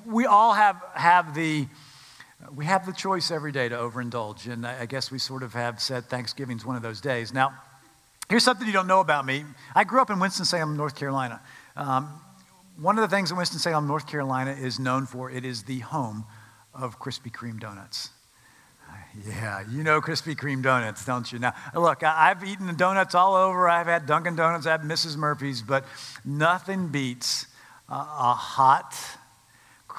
we 0.06 0.24
all 0.24 0.52
have, 0.52 0.80
have 0.94 1.34
the. 1.34 1.66
We 2.54 2.64
have 2.64 2.86
the 2.86 2.94
choice 2.94 3.30
every 3.30 3.52
day 3.52 3.68
to 3.68 3.76
overindulge, 3.76 4.50
and 4.50 4.66
I 4.66 4.86
guess 4.86 5.10
we 5.10 5.18
sort 5.18 5.42
of 5.42 5.52
have 5.52 5.78
said 5.78 6.06
Thanksgiving's 6.06 6.64
one 6.64 6.74
of 6.74 6.80
those 6.80 6.98
days. 6.98 7.34
Now, 7.34 7.52
here's 8.30 8.42
something 8.42 8.66
you 8.66 8.72
don't 8.72 8.86
know 8.86 9.00
about 9.00 9.26
me. 9.26 9.44
I 9.74 9.84
grew 9.84 10.00
up 10.00 10.08
in 10.08 10.18
Winston-Salem, 10.18 10.74
North 10.74 10.96
Carolina. 10.96 11.42
Um, 11.80 12.10
one 12.78 12.98
of 12.98 13.08
the 13.08 13.16
things 13.16 13.30
that 13.30 13.36
Winston-Salem, 13.36 13.86
North 13.86 14.06
Carolina 14.06 14.52
is 14.52 14.78
known 14.78 15.06
for, 15.06 15.30
it 15.30 15.46
is 15.46 15.62
the 15.62 15.78
home 15.78 16.26
of 16.74 16.98
Krispy 16.98 17.32
Kreme 17.32 17.58
donuts. 17.58 18.10
Yeah, 19.26 19.64
you 19.66 19.82
know 19.82 20.02
Krispy 20.02 20.36
Kreme 20.36 20.62
donuts, 20.62 21.06
don't 21.06 21.32
you? 21.32 21.38
Now, 21.38 21.54
look, 21.74 22.02
I've 22.02 22.44
eaten 22.44 22.74
donuts 22.76 23.14
all 23.14 23.34
over. 23.34 23.66
I've 23.66 23.86
had 23.86 24.04
Dunkin' 24.04 24.36
Donuts, 24.36 24.66
I've 24.66 24.82
had 24.82 24.90
Mrs. 24.90 25.16
Murphy's, 25.16 25.62
but 25.62 25.86
nothing 26.22 26.88
beats 26.88 27.46
a, 27.88 27.94
a 27.94 28.34
hot 28.34 28.94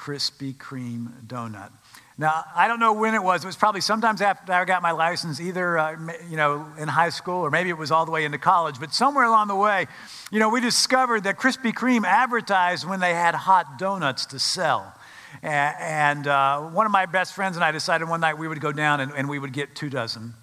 Krispy 0.02 0.52
Kreme 0.52 1.08
donut. 1.28 1.70
Now, 2.18 2.44
I 2.56 2.66
don't 2.66 2.80
know 2.80 2.92
when 2.92 3.14
it 3.14 3.22
was. 3.22 3.44
It 3.44 3.46
was 3.46 3.54
probably 3.54 3.80
sometimes 3.80 4.20
after 4.20 4.52
I 4.52 4.64
got 4.64 4.82
my 4.82 4.90
license, 4.90 5.40
either, 5.40 5.78
uh, 5.78 5.96
you 6.28 6.36
know, 6.36 6.66
in 6.76 6.88
high 6.88 7.10
school 7.10 7.36
or 7.36 7.52
maybe 7.52 7.70
it 7.70 7.78
was 7.78 7.92
all 7.92 8.04
the 8.04 8.10
way 8.10 8.24
into 8.24 8.36
college. 8.36 8.80
But 8.80 8.92
somewhere 8.92 9.24
along 9.24 9.46
the 9.46 9.54
way, 9.54 9.86
you 10.32 10.40
know, 10.40 10.48
we 10.48 10.60
discovered 10.60 11.22
that 11.22 11.38
Krispy 11.38 11.72
Kreme 11.72 12.04
advertised 12.04 12.84
when 12.84 12.98
they 12.98 13.14
had 13.14 13.36
hot 13.36 13.78
donuts 13.78 14.26
to 14.26 14.40
sell. 14.40 14.92
And, 15.40 16.26
uh, 16.26 16.62
one 16.62 16.84
of 16.84 16.90
my 16.90 17.06
best 17.06 17.32
friends 17.32 17.56
and 17.56 17.64
I 17.64 17.70
decided 17.70 18.08
one 18.08 18.20
night 18.20 18.38
we 18.38 18.48
would 18.48 18.60
go 18.60 18.72
down 18.72 19.00
and, 19.00 19.12
and 19.12 19.28
we 19.28 19.38
would 19.38 19.52
get 19.52 19.76
two 19.76 19.88
dozen. 19.88 20.34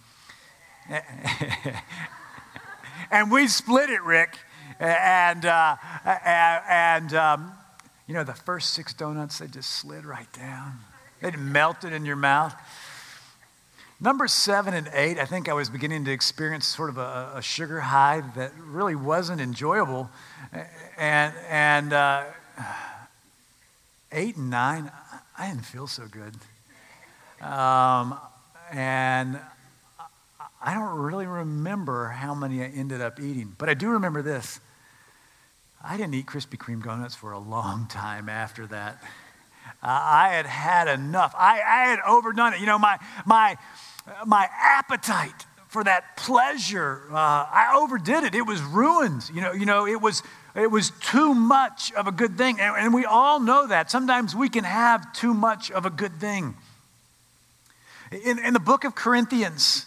and 3.12 3.30
we 3.30 3.50
split 3.50 3.90
it, 3.90 4.04
Rick. 4.04 4.38
And, 4.80 5.46
uh, 5.46 5.76
and 6.06 7.14
um, 7.14 7.59
you 8.10 8.16
know, 8.16 8.24
the 8.24 8.34
first 8.34 8.72
six 8.72 8.92
donuts, 8.92 9.38
they 9.38 9.46
just 9.46 9.70
slid 9.70 10.04
right 10.04 10.34
down. 10.34 10.80
It 11.22 11.38
melted 11.38 11.94
in 11.94 12.06
your 12.06 12.16
mouth. 12.16 12.56
Number 14.02 14.28
seven 14.28 14.74
and 14.74 14.90
eight, 14.94 15.20
I 15.20 15.26
think 15.26 15.48
I 15.48 15.54
was 15.54 15.70
beginning 15.70 16.06
to 16.06 16.12
experience 16.12 16.66
sort 16.66 16.90
of 16.90 16.98
a, 16.98 17.34
a 17.36 17.42
sugar 17.44 17.82
high 17.82 18.24
that 18.36 18.52
really 18.58 18.96
wasn't 18.96 19.42
enjoyable. 19.42 20.10
And, 20.98 21.36
and 21.48 21.94
uh, 21.94 22.24
eight 24.12 24.38
and 24.38 24.50
nine, 24.50 24.92
I 25.38 25.50
didn't 25.50 25.68
feel 25.68 25.86
so 25.86 26.08
good. 26.08 26.34
Um, 27.48 28.18
and 28.72 29.40
I 30.64 30.74
don't 30.74 30.98
really 30.98 31.28
remember 31.28 32.08
how 32.08 32.34
many 32.34 32.64
I 32.64 32.70
ended 32.70 33.02
up 33.02 33.20
eating, 33.20 33.54
but 33.60 33.70
I 33.70 33.76
do 33.76 33.90
remember 33.90 34.24
this. 34.24 34.60
I 35.84 35.96
didn't 35.96 36.14
eat 36.14 36.26
Krispy 36.26 36.58
Kreme 36.58 36.84
donuts 36.84 37.16
for 37.16 37.32
a 37.32 37.40
long 37.40 37.88
time 37.88 38.28
after 38.28 38.68
that. 38.68 39.02
Uh, 39.82 39.88
I 39.88 40.30
had 40.30 40.46
had 40.46 40.88
enough. 40.90 41.34
I, 41.38 41.62
I 41.62 41.90
had 41.90 42.00
overdone 42.06 42.54
it. 42.54 42.60
You 42.60 42.66
know, 42.66 42.78
my, 42.78 43.00
my, 43.26 43.58
my 44.26 44.50
appetite 44.60 45.46
for 45.70 45.84
that 45.84 46.18
pleasure, 46.18 47.04
uh, 47.12 47.16
I 47.16 47.76
overdid 47.78 48.24
it. 48.24 48.36
It 48.36 48.46
was 48.46 48.62
ruined. 48.62 49.30
You 49.34 49.42
know, 49.42 49.54
you 49.54 49.66
know 49.66 49.88
it, 49.88 50.02
was, 50.02 50.22
it 50.54 50.70
was 50.70 50.92
too 51.00 51.34
much 51.34 51.94
of 51.94 52.08
a 52.08 52.12
good 52.12 52.38
thing. 52.38 52.60
And, 52.60 52.76
and 52.76 52.94
we 52.94 53.06
all 53.06 53.40
know 53.40 53.68
that. 53.68 53.90
Sometimes 53.90 54.36
we 54.36 54.50
can 54.50 54.66
have 54.66 55.14
too 55.14 55.34
much 55.34 55.72
of 55.72 55.86
a 55.86 55.90
good 55.90 56.20
thing. 56.20 56.56
In, 58.12 58.40
in 58.40 58.54
the 58.54 58.60
book 58.60 58.84
of 58.84 58.96
Corinthians, 58.96 59.86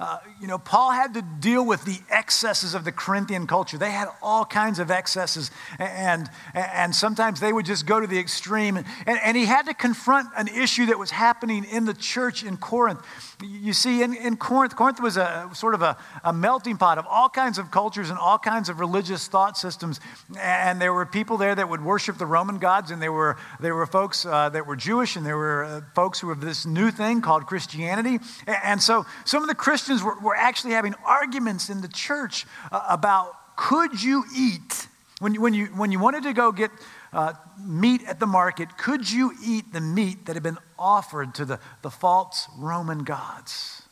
uh, 0.00 0.18
you 0.40 0.46
know, 0.46 0.56
Paul 0.56 0.92
had 0.92 1.12
to 1.12 1.22
deal 1.40 1.64
with 1.64 1.84
the 1.84 1.98
excesses 2.08 2.74
of 2.74 2.84
the 2.84 2.92
Corinthian 2.92 3.46
culture. 3.46 3.76
They 3.76 3.90
had 3.90 4.08
all 4.22 4.46
kinds 4.46 4.78
of 4.78 4.90
excesses, 4.90 5.50
and, 5.78 6.26
and 6.54 6.94
sometimes 6.94 7.38
they 7.38 7.52
would 7.52 7.66
just 7.66 7.84
go 7.84 8.00
to 8.00 8.06
the 8.06 8.18
extreme. 8.18 8.78
And, 8.78 8.88
and 9.06 9.36
he 9.36 9.44
had 9.44 9.66
to 9.66 9.74
confront 9.74 10.28
an 10.38 10.48
issue 10.48 10.86
that 10.86 10.98
was 10.98 11.10
happening 11.10 11.64
in 11.64 11.84
the 11.84 11.92
church 11.92 12.42
in 12.42 12.56
Corinth. 12.56 13.00
You 13.42 13.74
see, 13.74 14.02
in, 14.02 14.14
in 14.14 14.38
Corinth, 14.38 14.74
Corinth 14.74 15.00
was 15.00 15.18
a 15.18 15.50
sort 15.52 15.74
of 15.74 15.82
a, 15.82 15.98
a 16.24 16.32
melting 16.32 16.78
pot 16.78 16.96
of 16.96 17.06
all 17.06 17.28
kinds 17.28 17.58
of 17.58 17.70
cultures 17.70 18.08
and 18.08 18.18
all 18.18 18.38
kinds 18.38 18.70
of 18.70 18.80
religious 18.80 19.28
thought 19.28 19.58
systems. 19.58 20.00
And 20.38 20.80
there 20.80 20.94
were 20.94 21.04
people 21.04 21.36
there 21.36 21.54
that 21.54 21.68
would 21.68 21.84
worship 21.84 22.16
the 22.16 22.26
Roman 22.26 22.58
gods, 22.58 22.90
and 22.90 23.02
there 23.02 23.12
were, 23.12 23.36
there 23.60 23.74
were 23.74 23.86
folks 23.86 24.24
uh, 24.24 24.48
that 24.48 24.66
were 24.66 24.76
Jewish, 24.76 25.16
and 25.16 25.26
there 25.26 25.36
were 25.36 25.64
uh, 25.64 25.80
folks 25.94 26.20
who 26.20 26.28
were 26.28 26.34
this 26.34 26.64
new 26.64 26.90
thing 26.90 27.20
called 27.20 27.46
Christianity. 27.46 28.18
And 28.46 28.82
so 28.82 29.04
some 29.26 29.42
of 29.42 29.48
the 29.48 29.54
Christians 29.54 29.89
Christians 29.90 30.04
were, 30.04 30.28
were 30.28 30.36
actually 30.36 30.74
having 30.74 30.94
arguments 31.04 31.68
in 31.68 31.80
the 31.80 31.88
church 31.88 32.46
uh, 32.70 32.80
about 32.88 33.56
could 33.56 34.00
you 34.00 34.24
eat, 34.36 34.86
when 35.18 35.34
you, 35.34 35.40
when 35.40 35.52
you, 35.52 35.66
when 35.66 35.90
you 35.90 35.98
wanted 35.98 36.22
to 36.22 36.32
go 36.32 36.52
get 36.52 36.70
uh, 37.12 37.32
meat 37.62 38.02
at 38.06 38.20
the 38.20 38.26
market, 38.26 38.78
could 38.78 39.10
you 39.10 39.32
eat 39.44 39.72
the 39.72 39.80
meat 39.80 40.26
that 40.26 40.36
had 40.36 40.44
been 40.44 40.58
offered 40.78 41.34
to 41.34 41.44
the, 41.44 41.58
the 41.82 41.90
false 41.90 42.46
Roman 42.56 43.02
gods? 43.02 43.82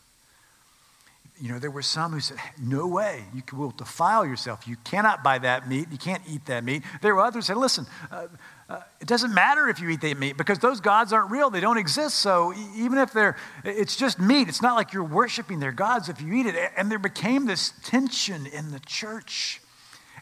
You 1.41 1.53
know, 1.53 1.59
there 1.59 1.71
were 1.71 1.83
some 1.83 2.13
who 2.13 2.21
said, 2.21 2.39
No 2.61 2.87
way, 2.87 3.25
you 3.35 3.43
will 3.53 3.73
defile 3.73 4.25
yourself. 4.25 4.69
You 4.69 4.77
cannot 4.85 5.25
buy 5.25 5.39
that 5.39 5.69
meat. 5.69 5.89
You 5.91 5.99
can't 5.99 6.23
eat 6.29 6.47
that 6.47 6.65
meat. 6.65 6.83
There 7.03 7.15
were 7.15 7.23
others 7.23 7.47
who 7.47 7.55
said, 7.55 7.57
Listen, 7.57 7.87
uh, 8.11 8.29
uh, 8.69 8.81
it 9.01 9.09
doesn't 9.09 9.33
matter 9.33 9.69
if 9.69 9.81
you 9.81 9.89
eat 9.89 10.03
that 10.03 10.19
meat 10.19 10.37
because 10.37 10.59
those 10.59 10.81
gods 10.81 11.13
aren't 11.13 11.31
real. 11.31 11.49
They 11.49 11.61
don't 11.61 11.79
exist. 11.79 12.17
So 12.17 12.53
even 12.77 12.99
if 12.99 13.13
they're, 13.13 13.37
it's 13.65 13.97
just 13.97 14.21
meat. 14.21 14.49
It's 14.49 14.61
not 14.61 14.75
like 14.75 14.93
you're 14.93 15.05
worshiping 15.05 15.59
their 15.59 15.73
gods 15.73 16.11
if 16.11 16.21
you 16.21 16.35
eat 16.35 16.47
it. 16.47 16.55
And 16.77 16.91
there 16.91 16.99
became 16.99 17.47
this 17.47 17.73
tension 17.83 18.47
in 18.47 18.71
the 18.71 18.81
church. 18.81 19.63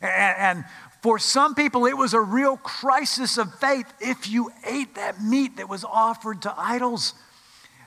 And, 0.01 0.39
and 0.39 0.65
for 1.03 1.19
some 1.19 1.57
people, 1.57 1.87
it 1.87 1.97
was 1.97 2.15
a 2.15 2.21
real 2.21 2.57
crisis 2.57 3.37
of 3.37 3.53
faith 3.59 3.93
if 4.01 4.29
you 4.29 4.53
ate 4.65 4.95
that 4.95 5.21
meat 5.21 5.57
that 5.57 5.69
was 5.69 5.85
offered 5.85 6.43
to 6.43 6.55
idols. 6.57 7.15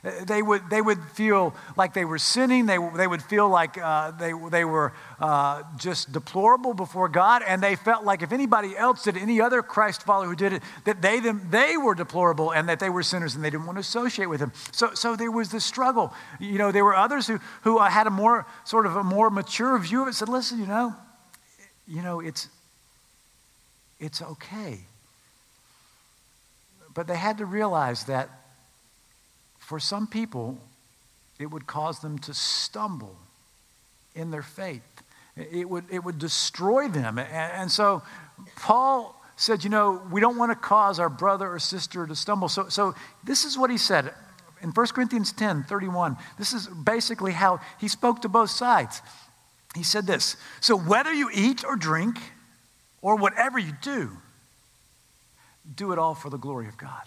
They 0.02 0.40
would, 0.40 0.70
they 0.70 0.80
would 0.80 0.98
feel 1.12 1.54
like 1.76 1.92
they 1.92 2.06
were 2.06 2.18
sinning. 2.18 2.64
They, 2.64 2.78
they 2.96 3.06
would 3.06 3.22
feel 3.22 3.48
like 3.48 3.76
uh, 3.76 4.12
they, 4.12 4.32
they 4.50 4.64
were 4.64 4.94
uh, 5.18 5.62
just 5.76 6.10
deplorable 6.10 6.72
before 6.72 7.08
God. 7.08 7.42
And 7.46 7.62
they 7.62 7.76
felt 7.76 8.04
like 8.04 8.22
if 8.22 8.32
anybody 8.32 8.74
else 8.76 9.04
did, 9.04 9.18
any 9.18 9.42
other 9.42 9.62
Christ 9.62 10.04
follower 10.04 10.26
who 10.26 10.36
did 10.36 10.54
it, 10.54 10.62
that 10.84 11.02
they, 11.02 11.20
them, 11.20 11.46
they 11.50 11.76
were 11.76 11.94
deplorable 11.94 12.50
and 12.50 12.68
that 12.70 12.80
they 12.80 12.88
were 12.88 13.02
sinners 13.02 13.34
and 13.34 13.44
they 13.44 13.50
didn't 13.50 13.66
want 13.66 13.76
to 13.76 13.80
associate 13.80 14.26
with 14.26 14.40
them. 14.40 14.52
So, 14.72 14.94
so 14.94 15.16
there 15.16 15.30
was 15.30 15.50
this 15.50 15.66
struggle. 15.66 16.14
You 16.38 16.56
know, 16.56 16.72
there 16.72 16.84
were 16.84 16.96
others 16.96 17.26
who, 17.26 17.38
who 17.62 17.78
uh, 17.78 17.90
had 17.90 18.06
a 18.06 18.10
more 18.10 18.46
sort 18.64 18.86
of 18.86 18.96
a 18.96 19.04
more 19.04 19.28
mature 19.28 19.78
view 19.78 20.02
of 20.02 20.08
it, 20.08 20.14
said, 20.14 20.30
listen, 20.30 20.58
you 20.58 20.66
know, 20.66 20.94
you 21.86 22.00
know, 22.00 22.20
it's, 22.20 22.48
it's 23.98 24.22
okay. 24.22 24.80
But 26.94 27.06
they 27.06 27.16
had 27.16 27.38
to 27.38 27.44
realize 27.44 28.04
that 28.04 28.30
for 29.70 29.78
some 29.78 30.08
people, 30.08 30.58
it 31.38 31.46
would 31.46 31.64
cause 31.64 32.00
them 32.00 32.18
to 32.18 32.34
stumble 32.34 33.14
in 34.16 34.32
their 34.32 34.42
faith. 34.42 34.82
It 35.36 35.70
would, 35.70 35.84
it 35.92 36.02
would 36.02 36.18
destroy 36.18 36.88
them. 36.88 37.20
And, 37.20 37.28
and 37.30 37.70
so 37.70 38.02
Paul 38.56 39.14
said, 39.36 39.62
you 39.62 39.70
know, 39.70 40.02
we 40.10 40.20
don't 40.20 40.36
want 40.36 40.50
to 40.50 40.56
cause 40.56 40.98
our 40.98 41.08
brother 41.08 41.48
or 41.48 41.60
sister 41.60 42.04
to 42.04 42.16
stumble. 42.16 42.48
So, 42.48 42.68
so 42.68 42.96
this 43.22 43.44
is 43.44 43.56
what 43.56 43.70
he 43.70 43.78
said 43.78 44.12
in 44.60 44.70
1 44.70 44.86
Corinthians 44.88 45.30
10 45.30 45.62
31. 45.62 46.16
This 46.36 46.52
is 46.52 46.66
basically 46.66 47.30
how 47.30 47.60
he 47.78 47.86
spoke 47.86 48.22
to 48.22 48.28
both 48.28 48.50
sides. 48.50 49.00
He 49.76 49.84
said 49.84 50.04
this 50.04 50.36
So 50.60 50.76
whether 50.76 51.12
you 51.12 51.30
eat 51.32 51.64
or 51.64 51.76
drink 51.76 52.18
or 53.02 53.14
whatever 53.14 53.56
you 53.56 53.74
do, 53.80 54.10
do 55.76 55.92
it 55.92 55.98
all 56.00 56.16
for 56.16 56.28
the 56.28 56.38
glory 56.38 56.66
of 56.66 56.76
God. 56.76 57.04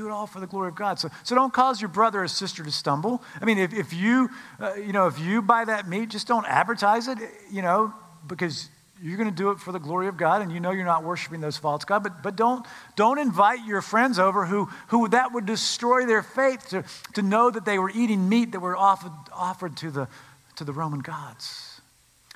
Do 0.00 0.06
it 0.06 0.12
all 0.12 0.26
for 0.26 0.40
the 0.40 0.46
glory 0.46 0.68
of 0.68 0.76
God. 0.76 0.98
So, 0.98 1.10
so 1.24 1.34
don't 1.34 1.52
cause 1.52 1.78
your 1.82 1.90
brother 1.90 2.22
or 2.22 2.28
sister 2.28 2.64
to 2.64 2.70
stumble. 2.70 3.22
I 3.38 3.44
mean, 3.44 3.58
if, 3.58 3.74
if 3.74 3.92
you, 3.92 4.30
uh, 4.58 4.72
you 4.76 4.94
know, 4.94 5.08
if 5.08 5.18
you 5.18 5.42
buy 5.42 5.66
that 5.66 5.90
meat, 5.90 6.08
just 6.08 6.26
don't 6.26 6.46
advertise 6.46 7.06
it, 7.06 7.18
you 7.50 7.60
know, 7.60 7.92
because 8.26 8.70
you're 9.02 9.18
going 9.18 9.28
to 9.28 9.36
do 9.36 9.50
it 9.50 9.60
for 9.60 9.72
the 9.72 9.78
glory 9.78 10.08
of 10.08 10.16
God 10.16 10.40
and 10.40 10.50
you 10.50 10.58
know 10.58 10.70
you're 10.70 10.86
not 10.86 11.04
worshiping 11.04 11.42
those 11.42 11.58
false 11.58 11.84
gods. 11.84 12.02
But, 12.02 12.22
but 12.22 12.34
don't, 12.34 12.66
don't 12.96 13.18
invite 13.18 13.66
your 13.66 13.82
friends 13.82 14.18
over 14.18 14.46
who, 14.46 14.70
who 14.86 15.06
that 15.08 15.34
would 15.34 15.44
destroy 15.44 16.06
their 16.06 16.22
faith 16.22 16.70
to, 16.70 16.82
to 17.12 17.20
know 17.20 17.50
that 17.50 17.66
they 17.66 17.78
were 17.78 17.90
eating 17.90 18.26
meat 18.26 18.52
that 18.52 18.60
were 18.60 18.78
offered, 18.78 19.12
offered 19.34 19.76
to, 19.76 19.90
the, 19.90 20.08
to 20.56 20.64
the 20.64 20.72
Roman 20.72 21.00
gods. 21.00 21.82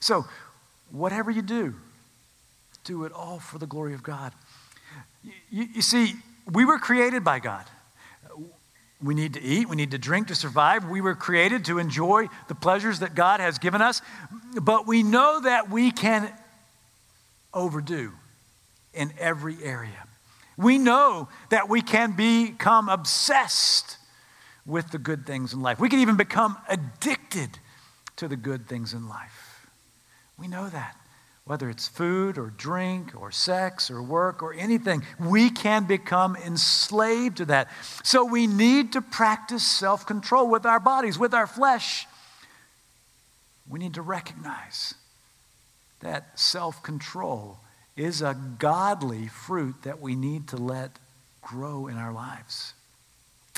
So, 0.01 0.27
whatever 0.91 1.31
you 1.31 1.41
do, 1.41 1.77
do 2.85 3.05
it 3.05 3.13
all 3.13 3.39
for 3.39 3.57
the 3.57 3.67
glory 3.67 3.95
of 3.95 4.03
God. 4.03 4.35
You, 5.51 5.67
you 5.77 5.81
see, 5.81 6.17
we 6.51 6.65
were 6.65 6.79
created 6.79 7.25
by 7.25 7.39
God. 7.39 7.65
We 9.03 9.15
need 9.15 9.35
to 9.35 9.43
eat, 9.43 9.69
we 9.69 9.77
need 9.77 9.91
to 9.91 9.99
drink 9.99 10.29
to 10.29 10.35
survive. 10.35 10.89
We 10.89 11.01
were 11.01 11.15
created 11.15 11.67
to 11.67 11.79
enjoy 11.79 12.29
the 12.49 12.55
pleasures 12.55 13.01
that 13.01 13.15
God 13.15 13.41
has 13.41 13.59
given 13.59 13.83
us, 13.83 14.01
but 14.63 14.87
we 14.87 15.03
know 15.03 15.41
that 15.41 15.71
we 15.71 15.91
can 15.91 16.33
overdo 17.53 18.13
in 18.95 19.13
every 19.19 19.63
area. 19.63 20.07
We 20.57 20.79
know 20.79 21.29
that 21.51 21.69
we 21.69 21.83
can 21.83 22.13
become 22.13 22.89
obsessed 22.89 23.99
with 24.65 24.91
the 24.91 24.99
good 24.99 25.27
things 25.27 25.53
in 25.53 25.61
life. 25.61 25.79
We 25.79 25.89
can 25.89 25.99
even 25.99 26.17
become 26.17 26.57
addicted 26.69 27.59
to 28.17 28.29
the 28.29 28.37
good 28.37 28.69
things 28.69 28.95
in 28.95 29.09
life. 29.09 29.67
We 30.39 30.49
know 30.49 30.69
that 30.69 30.97
whether 31.47 31.69
it's 31.69 31.87
food 31.87 32.39
or 32.39 32.53
drink 32.57 33.13
or 33.21 33.31
sex 33.31 33.91
or 33.91 34.03
work 34.03 34.43
or 34.43 34.55
anything, 34.55 35.03
we 35.21 35.51
can 35.51 35.85
become 35.85 36.37
enslaved 36.37 37.37
to 37.37 37.45
that. 37.45 37.69
So 38.03 38.25
we 38.25 38.47
need 38.47 38.93
to 38.95 39.03
practice 39.03 39.67
self 39.67 40.07
control 40.07 40.49
with 40.49 40.65
our 40.65 40.81
bodies, 40.81 41.19
with 41.19 41.35
our 41.35 41.47
flesh. 41.47 42.07
We 43.69 43.79
need 43.79 43.95
to 43.95 44.03
recognize 44.03 44.95
that 46.01 46.39
self 46.39 46.83
control 46.83 47.59
is 47.97 48.23
a 48.23 48.37
godly 48.59 49.29
fruit 49.29 49.75
that 49.83 50.01
we 50.01 50.17
need 50.17 50.49
to 50.49 50.57
let 50.57 50.99
grow 51.43 51.87
in 51.87 51.97
our 51.97 52.13
lives. 52.13 52.73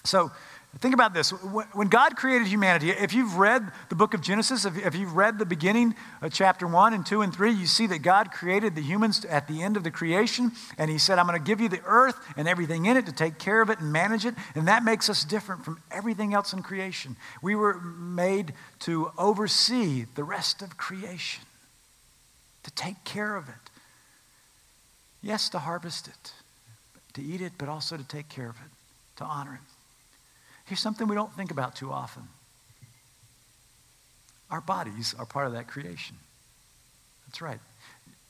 So, 0.05 0.31
Think 0.79 0.93
about 0.93 1.15
this. 1.15 1.31
When 1.31 1.89
God 1.89 2.17
created 2.17 2.49
humanity, 2.49 2.91
if 2.91 3.15
you've 3.15 3.37
read 3.37 3.73
the 3.89 3.95
book 3.95 4.13
of 4.13 4.21
Genesis, 4.21 4.67
if 4.67 4.95
you've 4.95 5.17
read 5.17 5.39
the 5.39 5.47
beginning 5.47 5.95
of 6.21 6.35
chapter 6.35 6.67
1 6.67 6.93
and 6.93 7.05
2 7.05 7.23
and 7.23 7.35
3, 7.35 7.51
you 7.51 7.67
see 7.67 7.87
that 7.87 8.01
God 8.01 8.31
created 8.31 8.75
the 8.75 8.83
humans 8.83 9.25
at 9.25 9.49
the 9.49 9.63
end 9.63 9.79
of 9.79 9.85
the 9.85 9.91
creation, 9.91 10.53
and 10.77 10.91
He 10.91 10.99
said, 10.99 11.19
I'm 11.19 11.27
going 11.27 11.39
to 11.39 11.45
give 11.45 11.63
you 11.63 11.71
the 11.71 11.81
earth 11.87 12.17
and 12.37 12.47
everything 12.47 12.85
in 12.85 12.99
it 12.99 13.07
to 13.07 13.13
take 13.13 13.39
care 13.39 13.63
of 13.63 13.71
it 13.71 13.81
and 13.81 13.91
manage 13.91 14.27
it. 14.27 14.35
And 14.55 14.69
that 14.69 14.85
makes 14.85 15.09
us 15.09 15.25
different 15.25 15.65
from 15.65 15.81
everything 15.91 16.35
else 16.35 16.53
in 16.53 16.63
creation. 16.63 17.17
We 17.41 17.55
were 17.55 17.81
made 17.81 18.53
to 18.81 19.13
oversee 19.17 20.05
the 20.15 20.25
rest 20.25 20.61
of 20.61 20.77
creation, 20.77 21.45
to 22.65 22.71
take 22.73 23.03
care 23.05 23.35
of 23.35 23.49
it. 23.49 23.55
Yes, 25.23 25.49
to 25.49 25.59
harvest 25.59 26.07
it, 26.07 26.33
to 27.15 27.23
eat 27.23 27.41
it, 27.41 27.53
but 27.57 27.71
also 27.71 27.97
to 27.97 28.05
take 28.05 28.29
care 28.29 28.51
of 28.51 28.57
it, 28.57 28.71
to 29.17 29.25
honor 29.25 29.55
it. 29.55 29.76
Here's 30.67 30.81
something 30.81 31.09
we 31.09 31.15
don't 31.15 31.33
think 31.33 31.51
about 31.51 31.75
too 31.75 31.93
often 31.93 32.29
our 34.49 34.61
bodies 34.61 35.15
are 35.19 35.27
part 35.27 35.49
of 35.49 35.55
that 35.55 35.67
creation. 35.67 36.17
That's 37.27 37.43
right. 37.43 37.59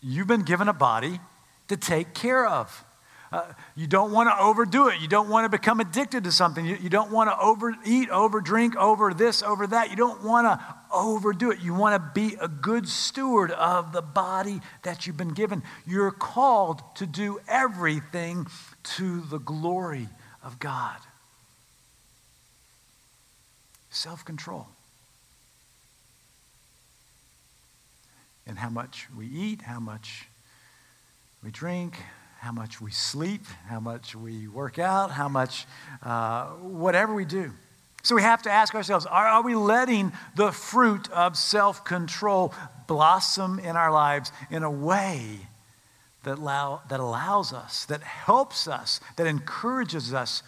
You've 0.00 0.26
been 0.26 0.45
given 0.45 0.69
a 0.69 0.73
body 0.73 1.21
to 1.69 1.76
take 1.76 2.14
care 2.14 2.47
of. 2.47 2.85
Uh, 3.33 3.43
you 3.75 3.87
don't 3.87 4.12
want 4.12 4.31
to 4.31 4.40
overdo 4.40 4.88
it. 4.88 5.00
You 5.00 5.09
don't 5.09 5.28
want 5.28 5.45
to 5.45 5.49
become 5.49 5.81
addicted 5.81 6.25
to 6.25 6.33
something. 6.33 6.64
You, 6.64 6.76
you 6.76 6.88
don't 6.88 7.11
want 7.11 7.28
to 7.28 7.38
overeat, 7.38 8.09
overdrink, 8.09 8.76
over 8.76 9.12
this, 9.12 9.43
over 9.43 9.66
that. 9.66 9.90
You 9.90 9.97
don't 9.97 10.23
want 10.23 10.47
to 10.47 10.64
overdo 10.95 11.50
it. 11.50 11.61
You 11.61 11.75
want 11.75 12.02
to 12.02 12.11
be 12.19 12.37
a 12.40 12.49
good 12.49 12.88
steward 12.88 13.50
of 13.50 13.93
the 13.93 14.00
body 14.00 14.61
that 14.85 15.07
you've 15.07 15.16
been 15.16 15.35
given. 15.35 15.62
You're 15.87 16.12
called 16.12 16.83
to 16.97 17.07
do 17.07 17.40
everything 17.49 18.47
to 18.97 19.21
the 19.23 19.38
glory 19.38 20.09
of 20.43 20.59
God. 20.61 20.97
Self 23.97 24.25
control. 24.25 24.67
And 28.47 28.59
how 28.59 28.71
much 28.71 29.09
we 29.17 29.26
eat, 29.26 29.62
how 29.62 29.81
much 29.81 30.29
we 31.43 31.50
drink, 31.50 31.97
how 32.38 32.53
much 32.53 32.81
we 32.81 32.93
sleep, 32.93 33.45
how 33.69 33.81
much 33.81 34.15
we 34.15 34.47
work 34.47 34.79
out, 34.79 35.11
how 35.11 35.29
much, 35.29 35.67
uh, 36.03 36.47
whatever 36.61 37.12
we 37.12 37.25
do. 37.25 37.53
So 38.05 38.15
we 38.15 38.23
have 38.23 38.43
to 38.43 38.50
ask 38.50 38.73
ourselves 38.75 39.05
are, 39.07 39.26
are 39.26 39.43
we 39.43 39.57
letting 39.57 40.12
the 40.37 40.53
fruit 40.53 41.11
of 41.11 41.37
self 41.37 41.85
control 41.85 42.55
blossom 42.87 43.59
in 43.59 43.75
our 43.76 43.91
lives 43.91 44.31
in 44.49 44.62
a 44.62 44.71
way 44.71 45.41
that, 46.23 46.38
allow, 46.38 46.83
that 46.88 47.00
allows 47.00 47.53
us, 47.53 47.85
that 47.87 48.03
helps 48.03 48.69
us, 48.69 49.00
that 49.17 49.26
encourages 49.26 50.15
us 50.15 50.45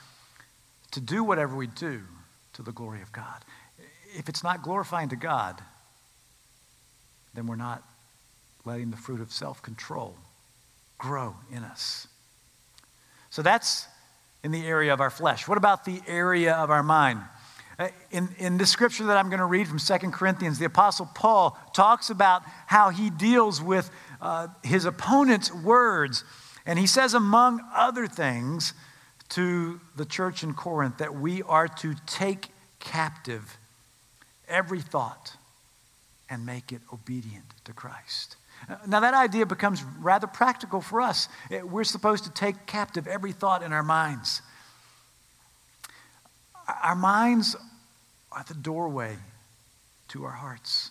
to 0.93 1.01
do 1.01 1.25
whatever 1.25 1.57
we 1.57 1.67
do 1.67 2.03
to 2.59 2.63
the 2.65 2.73
glory 2.73 3.01
of 3.03 3.13
God? 3.13 3.45
If 4.17 4.29
it's 4.29 4.43
not 4.43 4.63
glorifying 4.63 5.11
to 5.11 5.17
God, 5.17 5.63
then 7.35 7.47
we're 7.47 7.55
not 7.55 7.85
letting 8.65 8.91
the 8.91 8.97
fruit 8.97 9.21
of 9.21 9.33
self 9.33 9.63
control 9.63 10.17
grow 10.99 11.37
in 11.53 11.63
us. 11.63 12.09
So 13.31 13.43
that's 13.43 13.87
in 14.43 14.51
the 14.51 14.67
area 14.67 14.93
of 14.93 15.01
our 15.01 15.11
flesh. 15.11 15.47
What 15.47 15.57
about 15.57 15.85
the 15.85 16.01
area 16.09 16.55
of 16.55 16.69
our 16.69 16.83
mind? 16.83 17.21
Uh, 17.79 17.91
in, 18.11 18.29
in 18.39 18.59
the 18.59 18.67
scripture 18.67 19.05
that 19.05 19.17
I'm 19.17 19.29
going 19.29 19.39
to 19.39 19.45
read 19.47 19.69
from 19.69 19.79
Second 19.79 20.13
Corinthians, 20.13 20.59
the 20.59 20.65
Apostle 20.65 21.09
Paul 21.15 21.57
talks 21.75 22.11
about 22.11 22.43
how 22.67 22.91
he 22.91 23.09
deals 23.09 23.63
with 23.63 23.89
uh, 24.21 24.49
his 24.65 24.85
opponent's 24.85 25.55
words. 25.55 26.25
And 26.67 26.77
he 26.77 26.89
says, 26.89 27.15
among 27.15 27.61
other 27.73 28.09
things, 28.09 28.75
to 29.31 29.81
the 29.97 30.05
church 30.05 30.43
in 30.43 30.55
Corinth 30.55 30.99
that 30.99 31.15
we 31.15 31.43
are 31.43 31.69
to 31.69 31.95
take 32.07 32.49
captive 32.81 33.59
every 34.49 34.81
thought 34.81 35.37
and 36.31 36.45
make 36.45 36.73
it 36.73 36.81
obedient 36.93 37.45
to 37.65 37.73
Christ. 37.73 38.37
Now, 38.87 39.01
that 39.01 39.15
idea 39.15 39.47
becomes 39.47 39.83
rather 40.01 40.27
practical 40.27 40.81
for 40.81 41.01
us. 41.01 41.29
Eh, 41.51 41.63
we're 41.63 41.85
supposed 41.85 42.25
to 42.25 42.31
take 42.31 42.67
captive 42.67 43.07
every 43.07 43.33
thought 43.33 43.63
in 43.63 43.73
our 43.73 43.83
minds. 43.83 44.43
Our 46.83 46.97
minds 46.97 47.57
are 48.33 48.45
the 48.47 48.55
doorway 48.55 49.17
to 50.09 50.25
our 50.25 50.33
hearts. 50.33 50.91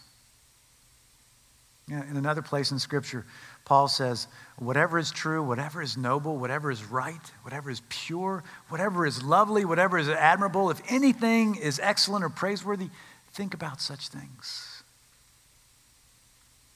In 1.90 2.18
another 2.18 2.42
place 2.42 2.72
in 2.72 2.80
Scripture, 2.80 3.26
Paul 3.64 3.88
says, 3.88 4.28
whatever 4.58 4.98
is 4.98 5.12
true, 5.12 5.44
whatever 5.44 5.82
is 5.82 5.98
noble, 5.98 6.38
whatever 6.38 6.72
is 6.72 6.84
right, 6.84 7.22
whatever 7.44 7.70
is 7.70 7.82
pure, 7.90 8.44
whatever 8.70 9.06
is 9.06 9.24
lovely, 9.24 9.66
whatever 9.66 9.98
is 9.98 10.10
admirable, 10.10 10.70
if 10.70 10.82
anything 10.90 11.56
is 11.56 11.80
excellent 11.82 12.26
or 12.26 12.30
praiseworthy, 12.30 12.90
think 13.34 13.54
about 13.54 13.80
such 13.80 14.10
things. 14.10 14.84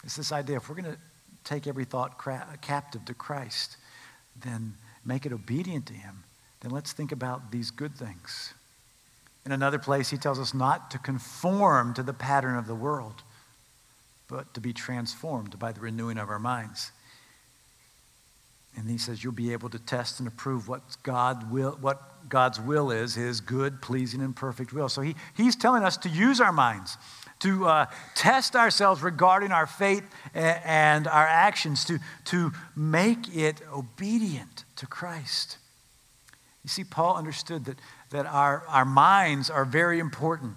It's 0.04 0.16
this 0.16 0.32
idea 0.32 0.58
if 0.58 0.70
we're 0.70 0.76
going 0.76 0.94
to 0.94 1.00
take 1.44 1.66
every 1.66 1.86
thought 1.86 2.22
captive 2.62 3.04
to 3.06 3.14
Christ, 3.14 3.78
then 4.44 4.76
make 5.04 5.26
it 5.26 5.34
obedient 5.34 5.88
to 5.88 5.94
Him, 5.94 6.24
then 6.62 6.72
let's 6.72 6.94
think 6.94 7.12
about 7.12 7.52
these 7.52 7.72
good 7.72 7.96
things. 7.96 8.54
In 9.44 9.52
another 9.52 9.80
place, 9.80 10.12
he 10.12 10.18
tells 10.18 10.38
us 10.38 10.54
not 10.54 10.92
to 10.92 11.00
conform 11.00 11.96
to 11.96 12.04
the 12.04 12.14
pattern 12.14 12.56
of 12.58 12.68
the 12.68 12.76
world, 12.76 13.24
but 14.28 14.54
to 14.54 14.62
be 14.62 14.72
transformed 14.72 15.58
by 15.58 15.72
the 15.72 15.80
renewing 15.80 16.20
of 16.20 16.30
our 16.30 16.38
minds. 16.38 16.92
And 18.75 18.90
he 18.90 18.98
says 18.98 19.24
you'll 19.24 19.34
be 19.34 19.54
able 19.54 19.70
to 19.70 19.80
test 19.80 20.20
and 20.20 20.28
approve 20.28 20.68
what, 20.68 20.82
God 21.04 21.51
will, 21.51 21.78
what 21.82 22.30
God's 22.30 22.60
will 22.60 22.92
is, 22.92 23.16
his 23.16 23.42
good, 23.42 23.82
pleasing, 23.82 24.22
and 24.22 24.36
perfect 24.36 24.72
will. 24.74 24.90
So 24.90 25.01
he, 25.01 25.16
he's 25.36 25.56
telling 25.56 25.84
us 25.84 25.98
to 25.98 26.10
use 26.10 26.40
our 26.40 26.54
minds, 26.54 26.98
to 27.40 27.68
uh, 27.68 27.86
test 28.16 28.56
ourselves 28.56 29.01
regarding 29.01 29.51
our 29.51 29.68
faith 29.68 30.04
and, 30.34 31.08
our 31.08 31.28
actions, 31.28 31.84
to, 31.86 32.00
to 32.26 32.52
make 32.76 33.36
it 33.36 33.62
obedient 33.74 34.63
to 34.78 34.88
Christ. 34.88 35.58
You 36.63 36.69
see, 36.69 36.84
Paul 36.84 37.17
understood 37.17 37.65
that 37.65 37.78
that 38.12 38.26
our, 38.26 38.63
our 38.67 38.86
minds 38.86 39.50
are 39.50 39.65
very 39.65 40.00
important. 40.00 40.54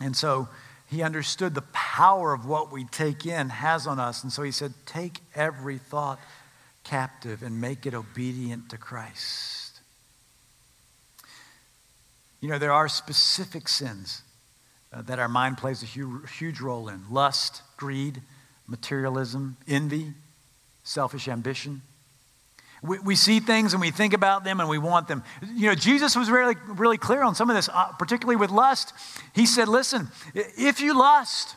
And 0.00 0.16
so 0.16 0.48
he 0.88 1.02
understood 1.02 1.54
the 1.54 1.62
power 1.72 2.34
of 2.34 2.44
what 2.44 2.70
we 2.70 2.84
take 2.84 3.24
in 3.24 3.48
has 3.48 3.86
on 3.86 3.98
us. 3.98 4.22
And 4.22 4.32
so 4.32 4.42
he 4.42 4.50
said, 4.50 4.74
Take 4.84 5.20
every 5.34 5.78
thought 5.78 6.20
captive 6.84 7.42
and 7.42 7.60
make 7.60 7.86
it 7.86 7.94
obedient 7.94 8.68
to 8.70 8.76
Christ. 8.76 9.80
You 12.40 12.48
know, 12.48 12.58
there 12.58 12.72
are 12.72 12.88
specific 12.88 13.68
sins 13.68 14.22
uh, 14.92 15.02
that 15.02 15.18
our 15.18 15.28
mind 15.28 15.58
plays 15.58 15.82
a 15.82 15.86
huge, 15.86 16.30
huge 16.36 16.60
role 16.60 16.88
in 16.88 17.02
lust, 17.10 17.62
greed, 17.76 18.20
materialism, 18.66 19.56
envy, 19.68 20.12
selfish 20.82 21.28
ambition. 21.28 21.82
We, 22.82 22.98
we 22.98 23.14
see 23.14 23.38
things 23.38 23.74
and 23.74 23.80
we 23.80 23.92
think 23.92 24.12
about 24.12 24.42
them 24.42 24.58
and 24.58 24.68
we 24.68 24.78
want 24.78 25.06
them. 25.06 25.22
You 25.54 25.68
know, 25.68 25.74
Jesus 25.76 26.16
was 26.16 26.28
really, 26.30 26.56
really 26.66 26.98
clear 26.98 27.22
on 27.22 27.36
some 27.36 27.48
of 27.48 27.54
this, 27.54 27.68
uh, 27.72 27.92
particularly 27.92 28.36
with 28.36 28.50
lust. 28.50 28.92
He 29.34 29.46
said, 29.46 29.68
Listen, 29.68 30.08
if 30.34 30.80
you 30.80 30.98
lust, 30.98 31.54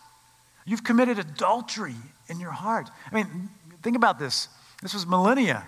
you've 0.65 0.83
committed 0.83 1.17
adultery 1.17 1.95
in 2.27 2.39
your 2.39 2.51
heart. 2.51 2.91
I 3.11 3.15
mean, 3.15 3.49
think 3.81 3.95
about 3.95 4.19
this. 4.19 4.49
This 4.85 4.93
was 4.93 5.07
millennia 5.07 5.65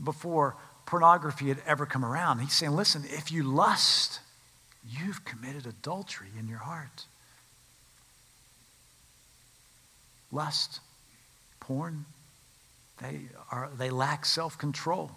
before 0.00 0.54
pornography 0.86 1.48
had 1.48 1.60
ever 1.66 1.86
come 1.86 2.04
around. 2.04 2.38
He's 2.38 2.52
saying, 2.52 2.70
Listen, 2.70 3.02
if 3.04 3.32
you 3.32 3.42
lust, 3.42 4.20
you've 4.88 5.24
committed 5.24 5.66
adultery 5.66 6.28
in 6.38 6.46
your 6.46 6.60
heart. 6.60 7.06
Lust, 10.30 10.78
porn, 11.58 12.04
they, 13.02 13.22
are, 13.50 13.70
they 13.76 13.90
lack 13.90 14.24
self 14.24 14.56
control. 14.56 15.10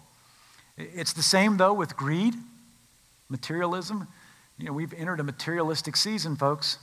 It's 0.76 1.12
the 1.12 1.22
same, 1.22 1.56
though, 1.56 1.74
with 1.74 1.96
greed, 1.96 2.34
materialism. 3.28 4.08
You 4.58 4.66
know, 4.66 4.72
we've 4.72 4.92
entered 4.92 5.20
a 5.20 5.22
materialistic 5.22 5.94
season, 5.94 6.34
folks. 6.34 6.78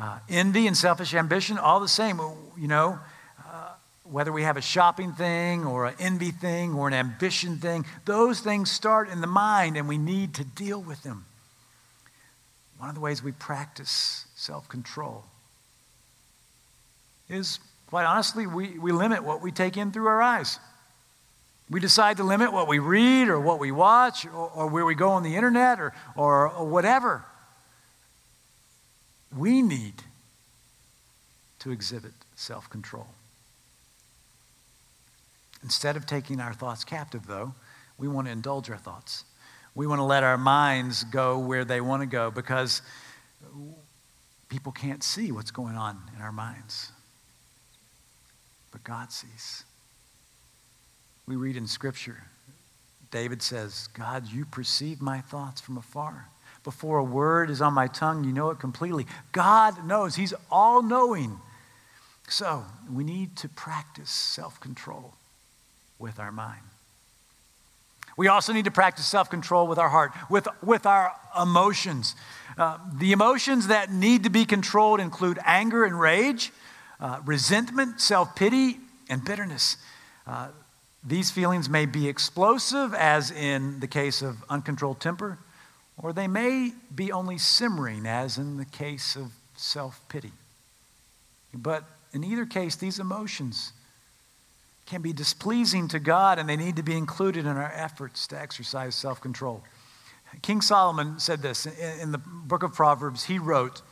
Uh, 0.00 0.20
envy 0.28 0.68
and 0.68 0.76
selfish 0.76 1.12
ambition, 1.12 1.58
all 1.58 1.80
the 1.80 1.88
same. 1.88 2.20
You 2.56 2.68
know, 2.68 3.00
whether 4.10 4.32
we 4.32 4.42
have 4.42 4.56
a 4.56 4.62
shopping 4.62 5.12
thing 5.12 5.64
or 5.64 5.86
an 5.86 5.94
envy 5.98 6.30
thing 6.30 6.74
or 6.74 6.88
an 6.88 6.94
ambition 6.94 7.58
thing, 7.58 7.84
those 8.04 8.40
things 8.40 8.70
start 8.70 9.08
in 9.10 9.20
the 9.20 9.26
mind 9.26 9.76
and 9.76 9.88
we 9.88 9.98
need 9.98 10.34
to 10.34 10.44
deal 10.44 10.80
with 10.80 11.02
them. 11.02 11.24
One 12.78 12.88
of 12.88 12.94
the 12.94 13.00
ways 13.00 13.22
we 13.22 13.32
practice 13.32 14.26
self 14.34 14.68
control 14.68 15.24
is 17.28 17.58
Quite 17.88 18.04
honestly, 18.04 18.46
we, 18.46 18.78
we 18.78 18.92
limit 18.92 19.24
what 19.24 19.40
we 19.40 19.50
take 19.50 19.76
in 19.78 19.92
through 19.92 20.08
our 20.08 20.20
eyes. 20.20 20.58
We 21.70 21.80
decide 21.80 22.18
to 22.18 22.24
limit 22.24 22.52
what 22.52 22.68
we 22.68 22.78
read 22.78 23.28
or 23.28 23.40
what 23.40 23.58
we 23.58 23.72
watch 23.72 24.26
or, 24.26 24.30
or 24.30 24.66
where 24.66 24.84
we 24.84 24.94
go 24.94 25.10
on 25.10 25.22
the 25.22 25.36
internet 25.36 25.80
or, 25.80 25.94
or, 26.14 26.48
or 26.48 26.66
whatever. 26.66 27.24
We 29.36 29.62
need 29.62 29.94
to 31.60 31.70
exhibit 31.70 32.12
self 32.36 32.68
control. 32.68 33.06
Instead 35.62 35.96
of 35.96 36.06
taking 36.06 36.40
our 36.40 36.52
thoughts 36.52 36.84
captive, 36.84 37.26
though, 37.26 37.54
we 37.98 38.08
want 38.08 38.26
to 38.26 38.32
indulge 38.32 38.70
our 38.70 38.76
thoughts. 38.76 39.24
We 39.74 39.86
want 39.86 39.98
to 39.98 40.04
let 40.04 40.22
our 40.22 40.38
minds 40.38 41.04
go 41.04 41.38
where 41.38 41.64
they 41.64 41.80
want 41.80 42.02
to 42.02 42.06
go 42.06 42.30
because 42.30 42.82
people 44.48 44.72
can't 44.72 45.02
see 45.02 45.32
what's 45.32 45.50
going 45.50 45.76
on 45.76 45.98
in 46.16 46.22
our 46.22 46.32
minds 46.32 46.92
but 48.70 48.84
God 48.84 49.12
sees. 49.12 49.64
We 51.26 51.36
read 51.36 51.56
in 51.56 51.66
Scripture, 51.66 52.24
David 53.10 53.42
says, 53.42 53.88
God, 53.88 54.26
you 54.28 54.44
perceive 54.44 55.00
my 55.00 55.20
thoughts 55.20 55.60
from 55.60 55.76
afar. 55.76 56.28
Before 56.64 56.98
a 56.98 57.04
word 57.04 57.50
is 57.50 57.62
on 57.62 57.72
my 57.72 57.86
tongue, 57.86 58.24
you 58.24 58.32
know 58.32 58.50
it 58.50 58.58
completely. 58.58 59.06
God 59.32 59.86
knows, 59.86 60.16
He's 60.16 60.34
all 60.50 60.82
knowing. 60.82 61.38
So 62.28 62.64
we 62.92 63.04
need 63.04 63.36
to 63.36 63.48
practice 63.48 64.10
self 64.10 64.60
control 64.60 65.14
with 65.98 66.18
our 66.18 66.32
mind. 66.32 66.62
We 68.16 68.26
also 68.26 68.52
need 68.52 68.64
to 68.64 68.72
practice 68.72 69.06
self 69.06 69.30
control 69.30 69.68
with 69.68 69.78
our 69.78 69.88
heart, 69.88 70.12
with, 70.28 70.48
with 70.62 70.86
our 70.86 71.14
emotions. 71.40 72.16
Uh, 72.58 72.78
the 72.98 73.12
emotions 73.12 73.68
that 73.68 73.92
need 73.92 74.24
to 74.24 74.30
be 74.30 74.44
controlled 74.44 74.98
include 74.98 75.38
anger 75.44 75.84
and 75.84 75.98
rage, 75.98 76.50
uh, 76.98 77.20
resentment, 77.24 78.00
self 78.00 78.34
pity, 78.34 78.78
and 79.08 79.24
bitterness. 79.24 79.76
Uh, 80.26 80.48
these 81.06 81.30
feelings 81.30 81.68
may 81.68 81.86
be 81.86 82.08
explosive, 82.08 82.92
as 82.92 83.30
in 83.30 83.78
the 83.78 83.86
case 83.86 84.20
of 84.20 84.36
uncontrolled 84.50 84.98
temper, 84.98 85.38
or 85.96 86.12
they 86.12 86.26
may 86.26 86.72
be 86.92 87.12
only 87.12 87.38
simmering, 87.38 88.04
as 88.04 88.36
in 88.36 88.56
the 88.56 88.64
case 88.64 89.14
of 89.14 89.30
self 89.56 90.00
pity. 90.08 90.32
But 91.54 91.84
in 92.12 92.24
either 92.24 92.46
case, 92.46 92.74
these 92.74 92.98
emotions 92.98 93.72
can 94.88 95.02
be 95.02 95.12
displeasing 95.12 95.86
to 95.88 95.98
God 95.98 96.38
and 96.38 96.48
they 96.48 96.56
need 96.56 96.76
to 96.76 96.82
be 96.82 96.96
included 96.96 97.44
in 97.44 97.56
our 97.56 97.72
efforts 97.74 98.26
to 98.28 98.40
exercise 98.40 98.94
self 98.94 99.20
control. 99.20 99.62
King 100.42 100.60
Solomon 100.60 101.18
said 101.18 101.42
this 101.42 101.66
in 101.66 102.10
the 102.12 102.18
book 102.18 102.62
of 102.62 102.74
Proverbs. 102.74 103.24
He 103.24 103.38
wrote, 103.38 103.82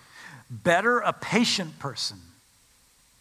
Better 0.50 0.98
a 0.98 1.12
patient 1.12 1.78
person 1.78 2.18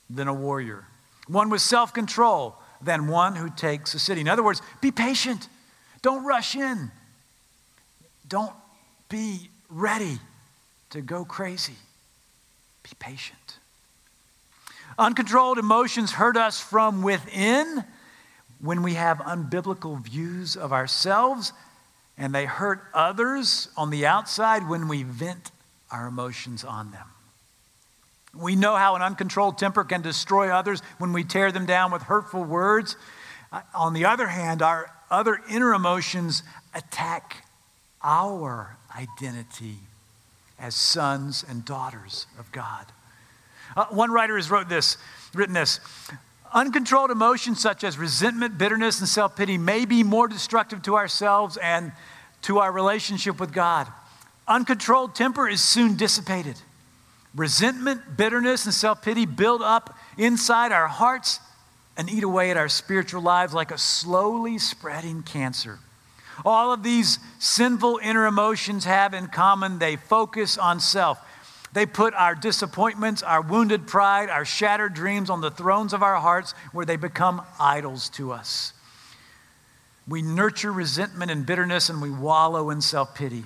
than 0.09 0.27
a 0.27 0.33
warrior, 0.33 0.85
one 1.27 1.49
with 1.49 1.61
self 1.61 1.93
control 1.93 2.55
than 2.81 3.07
one 3.07 3.35
who 3.35 3.49
takes 3.49 3.93
a 3.93 3.99
city. 3.99 4.21
In 4.21 4.27
other 4.27 4.43
words, 4.43 4.61
be 4.79 4.91
patient. 4.91 5.49
Don't 6.01 6.23
rush 6.23 6.55
in. 6.55 6.91
Don't 8.27 8.53
be 9.09 9.49
ready 9.69 10.19
to 10.91 11.01
go 11.01 11.25
crazy. 11.25 11.75
Be 12.83 12.91
patient. 12.99 13.59
Uncontrolled 14.97 15.57
emotions 15.57 16.13
hurt 16.13 16.37
us 16.37 16.59
from 16.59 17.01
within 17.01 17.83
when 18.59 18.81
we 18.81 18.93
have 18.93 19.17
unbiblical 19.17 20.01
views 20.01 20.55
of 20.55 20.71
ourselves, 20.71 21.51
and 22.17 22.33
they 22.33 22.45
hurt 22.45 22.81
others 22.93 23.67
on 23.75 23.89
the 23.89 24.05
outside 24.05 24.67
when 24.69 24.87
we 24.87 25.03
vent 25.03 25.51
our 25.91 26.07
emotions 26.07 26.63
on 26.63 26.91
them. 26.91 27.07
We 28.33 28.55
know 28.55 28.75
how 28.75 28.95
an 28.95 29.01
uncontrolled 29.01 29.57
temper 29.57 29.83
can 29.83 30.01
destroy 30.01 30.49
others 30.49 30.81
when 30.97 31.13
we 31.13 31.23
tear 31.23 31.51
them 31.51 31.65
down 31.65 31.91
with 31.91 32.03
hurtful 32.03 32.43
words. 32.43 32.95
Uh, 33.51 33.61
on 33.73 33.93
the 33.93 34.05
other 34.05 34.27
hand, 34.27 34.61
our 34.61 34.91
other 35.11 35.39
inner 35.49 35.73
emotions 35.73 36.43
attack 36.73 37.45
our 38.01 38.77
identity 38.97 39.77
as 40.59 40.75
sons 40.75 41.45
and 41.47 41.65
daughters 41.65 42.27
of 42.39 42.51
God. 42.51 42.85
Uh, 43.75 43.85
one 43.89 44.11
writer 44.11 44.35
has 44.35 44.49
wrote 44.49 44.69
this, 44.69 44.97
written 45.33 45.53
this. 45.53 45.79
Uncontrolled 46.53 47.11
emotions 47.11 47.59
such 47.59 47.83
as 47.83 47.97
resentment, 47.97 48.57
bitterness, 48.57 48.99
and 48.99 49.09
self 49.09 49.35
pity 49.35 49.57
may 49.57 49.85
be 49.85 50.03
more 50.03 50.27
destructive 50.27 50.81
to 50.83 50.95
ourselves 50.95 51.57
and 51.57 51.91
to 52.43 52.59
our 52.59 52.71
relationship 52.71 53.39
with 53.39 53.51
God. 53.51 53.87
Uncontrolled 54.47 55.15
temper 55.15 55.49
is 55.49 55.61
soon 55.61 55.97
dissipated. 55.97 56.55
Resentment, 57.35 58.15
bitterness, 58.15 58.65
and 58.65 58.73
self 58.73 59.01
pity 59.01 59.25
build 59.25 59.61
up 59.61 59.97
inside 60.17 60.71
our 60.71 60.87
hearts 60.87 61.39
and 61.97 62.09
eat 62.09 62.23
away 62.23 62.51
at 62.51 62.57
our 62.57 62.69
spiritual 62.69 63.21
lives 63.21 63.53
like 63.53 63.71
a 63.71 63.77
slowly 63.77 64.57
spreading 64.57 65.23
cancer. 65.23 65.79
All 66.45 66.73
of 66.73 66.83
these 66.83 67.19
sinful 67.39 67.99
inner 68.03 68.25
emotions 68.25 68.85
have 68.85 69.13
in 69.13 69.27
common 69.27 69.79
they 69.79 69.95
focus 69.95 70.57
on 70.57 70.79
self. 70.79 71.19
They 71.75 71.85
put 71.85 72.13
our 72.13 72.35
disappointments, 72.35 73.21
our 73.21 73.41
wounded 73.41 73.85
pride, 73.85 74.29
our 74.29 74.45
shattered 74.45 74.93
dreams 74.93 75.29
on 75.29 75.41
the 75.41 75.51
thrones 75.51 75.91
of 75.91 76.01
our 76.01 76.15
hearts 76.15 76.53
where 76.71 76.85
they 76.85 76.95
become 76.95 77.41
idols 77.59 78.07
to 78.11 78.31
us. 78.31 78.71
We 80.07 80.21
nurture 80.21 80.71
resentment 80.71 81.31
and 81.31 81.45
bitterness 81.45 81.89
and 81.89 82.01
we 82.01 82.09
wallow 82.09 82.69
in 82.69 82.79
self 82.79 83.13
pity. 83.13 83.43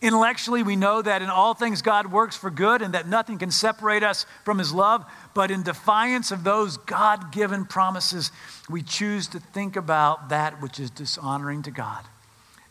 Intellectually, 0.00 0.62
we 0.62 0.76
know 0.76 1.02
that 1.02 1.22
in 1.22 1.28
all 1.28 1.54
things 1.54 1.82
God 1.82 2.12
works 2.12 2.36
for 2.36 2.50
good 2.50 2.82
and 2.82 2.94
that 2.94 3.08
nothing 3.08 3.38
can 3.38 3.50
separate 3.50 4.04
us 4.04 4.26
from 4.44 4.58
His 4.58 4.72
love. 4.72 5.04
But 5.34 5.50
in 5.50 5.64
defiance 5.64 6.30
of 6.30 6.44
those 6.44 6.76
God 6.76 7.32
given 7.32 7.64
promises, 7.64 8.30
we 8.70 8.82
choose 8.82 9.26
to 9.28 9.40
think 9.40 9.74
about 9.74 10.28
that 10.28 10.62
which 10.62 10.78
is 10.78 10.88
dishonoring 10.88 11.62
to 11.62 11.72
God 11.72 12.04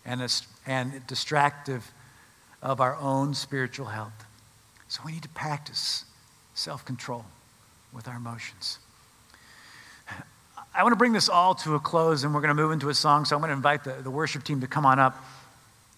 and, 0.05 0.21
and 0.65 1.05
distractive 1.05 1.91
of 2.61 2.79
our 2.79 2.95
own 2.95 3.33
spiritual 3.33 3.87
health. 3.87 4.13
So 4.91 4.99
we 5.05 5.13
need 5.13 5.23
to 5.23 5.29
practice 5.29 6.03
self 6.53 6.83
control 6.83 7.23
with 7.93 8.09
our 8.09 8.17
emotions. 8.17 8.77
I 10.75 10.83
want 10.83 10.91
to 10.91 10.97
bring 10.97 11.13
this 11.13 11.29
all 11.29 11.55
to 11.55 11.75
a 11.75 11.79
close 11.79 12.25
and 12.25 12.35
we're 12.35 12.41
going 12.41 12.53
to 12.53 12.61
move 12.61 12.73
into 12.73 12.89
a 12.89 12.93
song. 12.93 13.23
So 13.23 13.37
I'm 13.37 13.41
going 13.41 13.51
to 13.51 13.55
invite 13.55 13.85
the, 13.85 13.93
the 14.03 14.11
worship 14.11 14.43
team 14.43 14.59
to 14.59 14.67
come 14.67 14.85
on 14.85 14.99
up. 14.99 15.15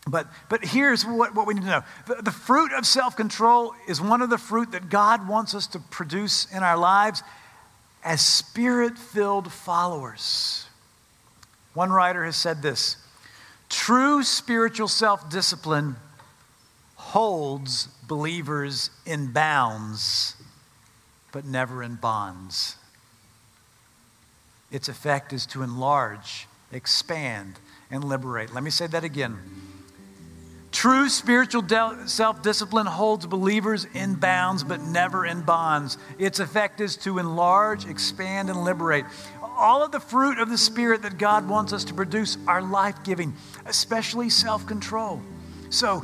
But, 0.05 0.27
but 0.47 0.63
here's 0.63 1.07
what, 1.07 1.33
what 1.33 1.47
we 1.47 1.55
need 1.55 1.61
to 1.61 1.67
know 1.67 1.83
the, 2.05 2.21
the 2.21 2.31
fruit 2.31 2.71
of 2.71 2.85
self 2.85 3.15
control 3.15 3.73
is 3.87 3.99
one 3.99 4.21
of 4.21 4.29
the 4.29 4.37
fruit 4.37 4.73
that 4.73 4.91
God 4.91 5.27
wants 5.27 5.55
us 5.55 5.65
to 5.67 5.79
produce 5.79 6.45
in 6.53 6.61
our 6.61 6.77
lives 6.77 7.23
as 8.03 8.21
spirit 8.21 8.99
filled 8.99 9.51
followers. 9.51 10.67
One 11.73 11.91
writer 11.91 12.25
has 12.25 12.35
said 12.35 12.61
this 12.61 12.97
true 13.69 14.21
spiritual 14.21 14.87
self 14.87 15.31
discipline 15.31 15.95
holds 17.13 17.85
believers 18.07 18.89
in 19.05 19.31
bounds, 19.31 20.35
but 21.31 21.45
never 21.45 21.83
in 21.83 21.93
bonds. 21.93 22.75
Its 24.71 24.89
effect 24.89 25.31
is 25.31 25.45
to 25.45 25.61
enlarge, 25.61 26.47
expand, 26.71 27.53
and 27.91 28.03
liberate. 28.03 28.51
Let 28.51 28.63
me 28.63 28.71
say 28.71 28.87
that 28.87 29.03
again. 29.03 29.37
True 30.71 31.07
spiritual 31.07 31.61
de- 31.61 32.07
self 32.07 32.41
discipline 32.41 32.87
holds 32.87 33.27
believers 33.27 33.85
in 33.93 34.15
bounds, 34.15 34.63
but 34.63 34.81
never 34.81 35.23
in 35.23 35.43
bonds. 35.43 35.99
Its 36.17 36.39
effect 36.39 36.81
is 36.81 36.97
to 36.97 37.19
enlarge, 37.19 37.85
expand, 37.85 38.49
and 38.49 38.63
liberate. 38.63 39.05
All 39.55 39.83
of 39.83 39.91
the 39.91 39.99
fruit 39.99 40.39
of 40.39 40.49
the 40.49 40.57
Spirit 40.57 41.03
that 41.03 41.19
God 41.19 41.47
wants 41.47 41.73
us 41.73 41.83
to 41.83 41.93
produce 41.93 42.39
are 42.47 42.63
life 42.63 43.03
giving, 43.03 43.35
especially 43.67 44.31
self 44.31 44.65
control. 44.65 45.21
So, 45.69 46.03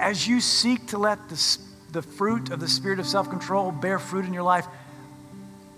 as 0.00 0.26
you 0.26 0.40
seek 0.40 0.88
to 0.88 0.98
let 0.98 1.28
the, 1.28 1.58
the 1.92 2.02
fruit 2.02 2.50
of 2.50 2.58
the 2.58 2.68
Spirit 2.68 2.98
of 2.98 3.06
self 3.06 3.28
control 3.28 3.70
bear 3.70 3.98
fruit 3.98 4.24
in 4.24 4.32
your 4.32 4.42
life, 4.42 4.66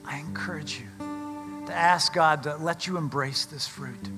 I 0.04 0.18
encourage 0.18 0.80
you 0.80 0.86
to 1.66 1.74
ask 1.74 2.14
God 2.14 2.44
to 2.44 2.56
let 2.56 2.86
you 2.86 2.96
embrace 2.96 3.44
this 3.44 3.66
fruit. 3.66 4.08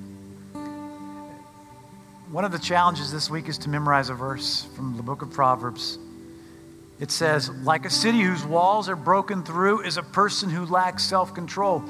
One 2.30 2.44
of 2.44 2.52
the 2.52 2.58
challenges 2.58 3.10
this 3.10 3.30
week 3.30 3.48
is 3.48 3.58
to 3.58 3.68
memorize 3.68 4.10
a 4.10 4.14
verse 4.14 4.66
from 4.76 4.96
the 4.96 5.02
book 5.02 5.22
of 5.22 5.30
Proverbs. 5.30 5.98
It 7.00 7.10
says, 7.10 7.48
like 7.48 7.84
a 7.86 7.90
city 7.90 8.20
whose 8.20 8.44
walls 8.44 8.88
are 8.88 8.96
broken 8.96 9.42
through 9.42 9.82
is 9.82 9.96
a 9.96 10.02
person 10.02 10.50
who 10.50 10.66
lacks 10.66 11.02
self 11.02 11.34
control. 11.34 11.82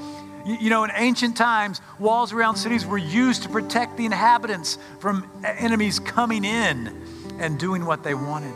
You, 0.46 0.56
you, 0.60 0.70
know, 0.70 0.84
in 0.84 0.90
ancient 0.94 1.36
times, 1.36 1.80
walls 1.98 2.32
around 2.32 2.56
cities 2.56 2.86
were 2.86 2.98
used 2.98 3.42
to 3.42 3.48
protect 3.48 3.96
the 3.96 4.04
inhabitants 4.06 4.78
from 5.00 5.28
enemies 5.42 5.98
coming 5.98 6.44
in 6.44 7.03
and 7.38 7.58
doing 7.58 7.84
what 7.84 8.02
they 8.02 8.14
wanted. 8.14 8.54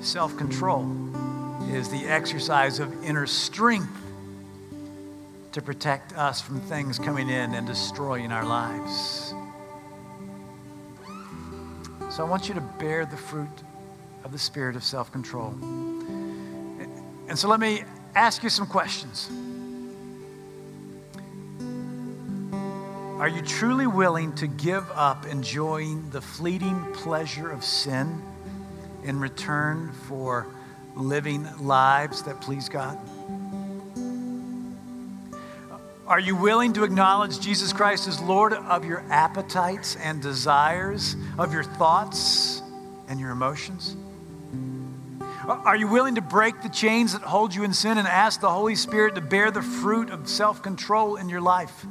Self 0.00 0.36
control 0.36 0.86
is 1.70 1.88
the 1.88 2.04
exercise 2.06 2.78
of 2.80 3.04
inner 3.04 3.26
strength 3.26 3.96
to 5.52 5.60
protect 5.60 6.16
us 6.16 6.40
from 6.40 6.60
things 6.60 6.98
coming 6.98 7.28
in 7.28 7.54
and 7.54 7.66
destroying 7.66 8.32
our 8.32 8.44
lives. 8.44 9.34
So 12.10 12.24
I 12.24 12.28
want 12.28 12.48
you 12.48 12.54
to 12.54 12.60
bear 12.60 13.06
the 13.06 13.16
fruit 13.16 13.48
of 14.24 14.32
the 14.32 14.38
spirit 14.38 14.76
of 14.76 14.84
self 14.84 15.12
control. 15.12 15.54
And 17.28 17.38
so 17.38 17.48
let 17.48 17.60
me 17.60 17.84
ask 18.14 18.42
you 18.42 18.50
some 18.50 18.66
questions. 18.66 19.30
Are 23.20 23.28
you 23.28 23.42
truly 23.42 23.86
willing 23.86 24.32
to 24.36 24.46
give 24.46 24.90
up 24.92 25.26
enjoying 25.26 26.08
the 26.08 26.22
fleeting 26.22 26.82
pleasure 26.94 27.50
of 27.50 27.62
sin 27.62 28.22
in 29.04 29.20
return 29.20 29.92
for 30.08 30.46
living 30.96 31.46
lives 31.58 32.22
that 32.22 32.40
please 32.40 32.70
God? 32.70 32.98
Are 36.06 36.18
you 36.18 36.34
willing 36.34 36.72
to 36.72 36.82
acknowledge 36.82 37.40
Jesus 37.40 37.74
Christ 37.74 38.08
as 38.08 38.22
Lord 38.22 38.54
of 38.54 38.86
your 38.86 39.04
appetites 39.10 39.96
and 39.96 40.22
desires, 40.22 41.14
of 41.36 41.52
your 41.52 41.64
thoughts 41.64 42.62
and 43.06 43.20
your 43.20 43.32
emotions? 43.32 43.96
Are 45.46 45.76
you 45.76 45.88
willing 45.88 46.14
to 46.14 46.22
break 46.22 46.62
the 46.62 46.70
chains 46.70 47.12
that 47.12 47.20
hold 47.20 47.54
you 47.54 47.64
in 47.64 47.74
sin 47.74 47.98
and 47.98 48.08
ask 48.08 48.40
the 48.40 48.48
Holy 48.48 48.76
Spirit 48.76 49.14
to 49.16 49.20
bear 49.20 49.50
the 49.50 49.60
fruit 49.60 50.08
of 50.08 50.26
self 50.26 50.62
control 50.62 51.16
in 51.16 51.28
your 51.28 51.42
life? 51.42 51.84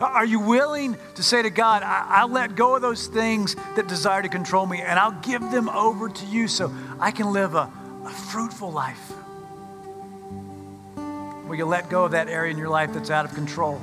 Are 0.00 0.24
you 0.24 0.40
willing 0.40 0.96
to 1.14 1.22
say 1.22 1.42
to 1.42 1.50
God, 1.50 1.82
I- 1.82 2.24
will 2.24 2.32
let 2.32 2.56
go 2.56 2.76
of 2.76 2.82
those 2.82 3.06
things 3.06 3.56
that 3.76 3.86
desire 3.86 4.22
to 4.22 4.28
control 4.28 4.66
me 4.66 4.80
and 4.80 4.98
I'll 4.98 5.20
give 5.20 5.42
them 5.50 5.68
over 5.68 6.08
to 6.08 6.26
you 6.26 6.48
so 6.48 6.72
I 6.98 7.10
can 7.10 7.32
live 7.32 7.54
a, 7.54 7.70
a 8.04 8.10
fruitful 8.10 8.72
life? 8.72 9.12
Will 11.46 11.56
you 11.56 11.66
let 11.66 11.90
go 11.90 12.04
of 12.04 12.12
that 12.12 12.28
area 12.28 12.50
in 12.50 12.58
your 12.58 12.68
life 12.68 12.92
that's 12.92 13.10
out 13.10 13.24
of 13.24 13.34
control? 13.34 13.80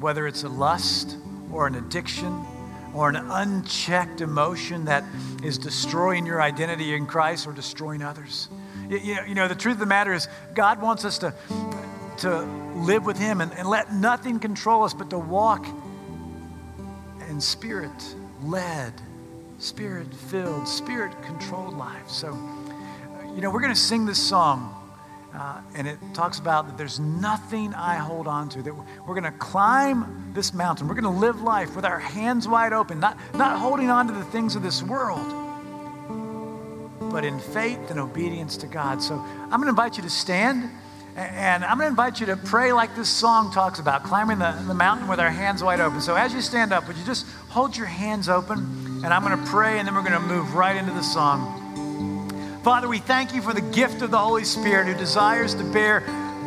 Whether 0.00 0.26
it's 0.26 0.42
a 0.42 0.48
lust 0.48 1.16
or 1.52 1.66
an 1.66 1.76
addiction 1.76 2.44
or 2.94 3.08
an 3.08 3.16
unchecked 3.16 4.20
emotion 4.20 4.84
that 4.84 5.04
is 5.42 5.58
destroying 5.58 6.26
your 6.26 6.40
identity 6.40 6.94
in 6.94 7.06
Christ 7.06 7.46
or 7.46 7.52
destroying 7.52 8.02
others. 8.02 8.48
You 8.88 9.34
know 9.34 9.48
the 9.48 9.54
truth 9.54 9.74
of 9.74 9.80
the 9.80 9.86
matter 9.86 10.12
is, 10.12 10.28
God 10.54 10.80
wants 10.80 11.04
us 11.04 11.18
to, 11.18 11.34
to 12.18 12.42
live 12.76 13.04
with 13.04 13.18
Him 13.18 13.40
and, 13.40 13.52
and 13.54 13.68
let 13.68 13.92
nothing 13.92 14.38
control 14.38 14.84
us 14.84 14.94
but 14.94 15.10
to 15.10 15.18
walk 15.18 15.66
in 17.28 17.40
spirit 17.40 18.14
led, 18.42 18.92
spirit 19.58 20.12
filled, 20.14 20.68
spirit 20.68 21.12
controlled 21.22 21.74
lives. 21.74 22.12
So, 22.12 22.28
you 23.34 23.40
know, 23.40 23.50
we're 23.50 23.60
going 23.60 23.74
to 23.74 23.80
sing 23.80 24.06
this 24.06 24.22
song. 24.22 24.80
Uh, 25.34 25.60
and 25.74 25.88
it 25.88 25.98
talks 26.12 26.38
about 26.38 26.68
that 26.68 26.78
there's 26.78 27.00
nothing 27.00 27.74
I 27.74 27.96
hold 27.96 28.28
on 28.28 28.48
to, 28.50 28.62
that 28.62 28.72
we're 28.72 29.20
going 29.20 29.24
to 29.24 29.32
climb 29.32 30.30
this 30.32 30.54
mountain. 30.54 30.86
We're 30.86 30.94
going 30.94 31.12
to 31.12 31.20
live 31.20 31.42
life 31.42 31.74
with 31.74 31.84
our 31.84 31.98
hands 31.98 32.46
wide 32.46 32.72
open, 32.72 33.00
not, 33.00 33.18
not 33.34 33.58
holding 33.58 33.90
on 33.90 34.06
to 34.06 34.12
the 34.12 34.24
things 34.26 34.54
of 34.54 34.62
this 34.62 34.80
world, 34.80 35.26
but 37.10 37.24
in 37.24 37.40
faith 37.40 37.90
and 37.90 37.98
obedience 37.98 38.56
to 38.58 38.68
God. 38.68 39.02
So 39.02 39.16
I'm 39.16 39.48
going 39.50 39.64
to 39.64 39.70
invite 39.70 39.96
you 39.96 40.04
to 40.04 40.10
stand. 40.10 40.70
And 41.16 41.64
I'm 41.64 41.78
going 41.78 41.86
to 41.86 41.90
invite 41.90 42.18
you 42.18 42.26
to 42.26 42.36
pray 42.36 42.72
like 42.72 42.96
this 42.96 43.08
song 43.08 43.52
talks 43.52 43.78
about, 43.78 44.02
climbing 44.02 44.40
the, 44.40 44.50
the 44.66 44.74
mountain 44.74 45.06
with 45.06 45.20
our 45.20 45.30
hands 45.30 45.62
wide 45.62 45.78
open. 45.78 46.00
So 46.00 46.16
as 46.16 46.34
you 46.34 46.40
stand 46.40 46.72
up, 46.72 46.88
would 46.88 46.96
you 46.96 47.04
just 47.04 47.24
hold 47.48 47.76
your 47.76 47.86
hands 47.86 48.28
open? 48.28 48.58
And 49.04 49.06
I'm 49.06 49.22
going 49.22 49.38
to 49.38 49.50
pray, 49.50 49.78
and 49.78 49.86
then 49.86 49.94
we're 49.94 50.02
going 50.02 50.20
to 50.20 50.20
move 50.20 50.54
right 50.54 50.74
into 50.74 50.92
the 50.92 51.02
song. 51.02 51.60
Father, 52.64 52.88
we 52.88 52.98
thank 52.98 53.32
you 53.32 53.42
for 53.42 53.52
the 53.52 53.60
gift 53.60 54.02
of 54.02 54.10
the 54.10 54.18
Holy 54.18 54.42
Spirit 54.42 54.86
who 54.88 54.94
desires 54.94 55.54
to 55.54 55.62
bear 55.72 56.00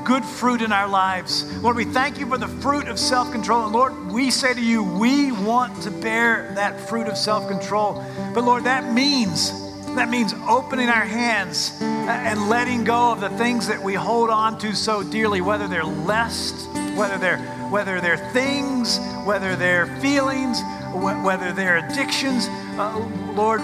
good 0.04 0.26
fruit 0.26 0.62
in 0.62 0.72
our 0.72 0.88
lives. 0.88 1.62
Lord, 1.62 1.76
we 1.76 1.86
thank 1.86 2.20
you 2.20 2.26
for 2.26 2.38
the 2.38 2.48
fruit 2.48 2.88
of 2.88 2.98
self 3.00 3.32
control. 3.32 3.66
And 3.66 3.74
Lord, 3.74 4.12
we 4.12 4.32
say 4.32 4.54
to 4.54 4.62
you, 4.62 4.84
we 4.84 5.32
want 5.32 5.82
to 5.84 5.92
bear 5.92 6.52
that 6.56 6.90
fruit 6.90 7.08
of 7.08 7.18
self 7.18 7.48
control. 7.48 8.04
But 8.34 8.44
Lord, 8.44 8.64
that 8.66 8.94
means 8.94 9.52
that 9.98 10.10
means 10.10 10.34
opening 10.48 10.90
our 10.90 11.06
hands 11.06 11.78
and 11.82 12.50
letting 12.50 12.84
go 12.84 13.12
of 13.12 13.20
the 13.20 13.30
things 13.30 13.68
that 13.68 13.82
we 13.82 13.96
hold 13.96 14.30
on 14.30 14.58
to 14.60 14.76
so 14.76 15.02
dearly, 15.02 15.42
whether 15.42 15.68
they're 15.68 15.84
lust, 15.84 16.70
whether 16.96 17.18
they're, 17.18 17.40
whether 17.70 18.00
they're 18.00 18.32
things, 18.32 19.00
whether 19.26 19.56
they're 19.56 19.88
feelings, 19.98 20.62
whether 20.94 21.52
they're 21.52 21.78
addictions. 21.78 22.48
Uh, 22.78 22.98
Lord, 23.34 23.62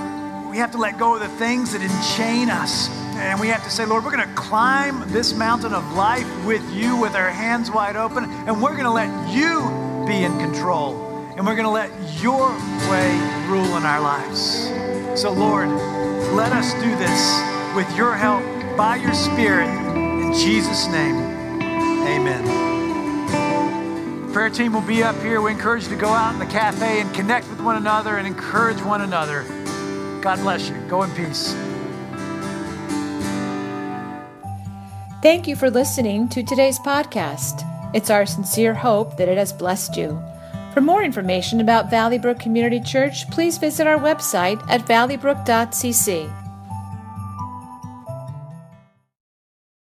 we 0.49 0.57
have 0.57 0.71
to 0.71 0.77
let 0.77 0.97
go 0.97 1.15
of 1.15 1.21
the 1.21 1.27
things 1.37 1.71
that 1.73 1.81
enchain 1.81 2.49
us. 2.49 2.89
And 3.15 3.39
we 3.39 3.47
have 3.49 3.63
to 3.63 3.69
say, 3.69 3.85
Lord, 3.85 4.03
we're 4.03 4.15
going 4.15 4.27
to 4.27 4.35
climb 4.35 5.07
this 5.11 5.35
mountain 5.35 5.73
of 5.73 5.93
life 5.93 6.27
with 6.45 6.67
you 6.73 6.97
with 6.97 7.15
our 7.15 7.29
hands 7.29 7.69
wide 7.69 7.95
open, 7.95 8.25
and 8.25 8.61
we're 8.61 8.75
going 8.75 8.85
to 8.85 8.91
let 8.91 9.09
you 9.31 9.61
be 10.07 10.23
in 10.23 10.37
control. 10.39 11.09
And 11.37 11.45
we're 11.45 11.55
going 11.55 11.65
to 11.65 11.69
let 11.69 11.91
your 12.21 12.49
way 12.89 13.45
rule 13.47 13.77
in 13.77 13.83
our 13.83 14.01
lives. 14.01 14.69
So, 15.19 15.31
Lord, 15.31 15.69
let 16.33 16.51
us 16.51 16.73
do 16.75 16.95
this 16.97 17.39
with 17.75 17.95
your 17.95 18.15
help, 18.15 18.43
by 18.75 18.95
your 18.95 19.13
Spirit. 19.13 19.69
In 19.95 20.33
Jesus' 20.33 20.87
name, 20.87 21.15
amen. 22.07 22.43
Prayer 24.33 24.49
team 24.49 24.73
will 24.73 24.81
be 24.81 25.03
up 25.03 25.15
here. 25.21 25.41
We 25.41 25.51
encourage 25.51 25.83
you 25.83 25.89
to 25.91 25.95
go 25.95 26.09
out 26.09 26.33
in 26.33 26.39
the 26.39 26.47
cafe 26.47 27.01
and 27.01 27.13
connect 27.13 27.47
with 27.49 27.61
one 27.61 27.75
another 27.75 28.17
and 28.17 28.25
encourage 28.25 28.81
one 28.81 29.01
another. 29.01 29.43
God 30.21 30.39
bless 30.39 30.69
you. 30.69 30.75
Go 30.87 31.03
in 31.03 31.11
peace. 31.11 31.53
Thank 35.21 35.47
you 35.47 35.55
for 35.55 35.69
listening 35.69 36.29
to 36.29 36.41
today's 36.41 36.79
podcast. 36.79 37.63
It's 37.93 38.09
our 38.09 38.25
sincere 38.25 38.73
hope 38.73 39.17
that 39.17 39.29
it 39.29 39.37
has 39.37 39.53
blessed 39.53 39.95
you. 39.95 40.19
For 40.73 40.81
more 40.81 41.03
information 41.03 41.61
about 41.61 41.91
Valley 41.91 42.17
Brook 42.17 42.39
Community 42.39 42.79
Church, 42.79 43.29
please 43.29 43.59
visit 43.59 43.85
our 43.85 43.99
website 43.99 44.59
at 44.69 44.81
valleybrook.cc. 44.81 46.42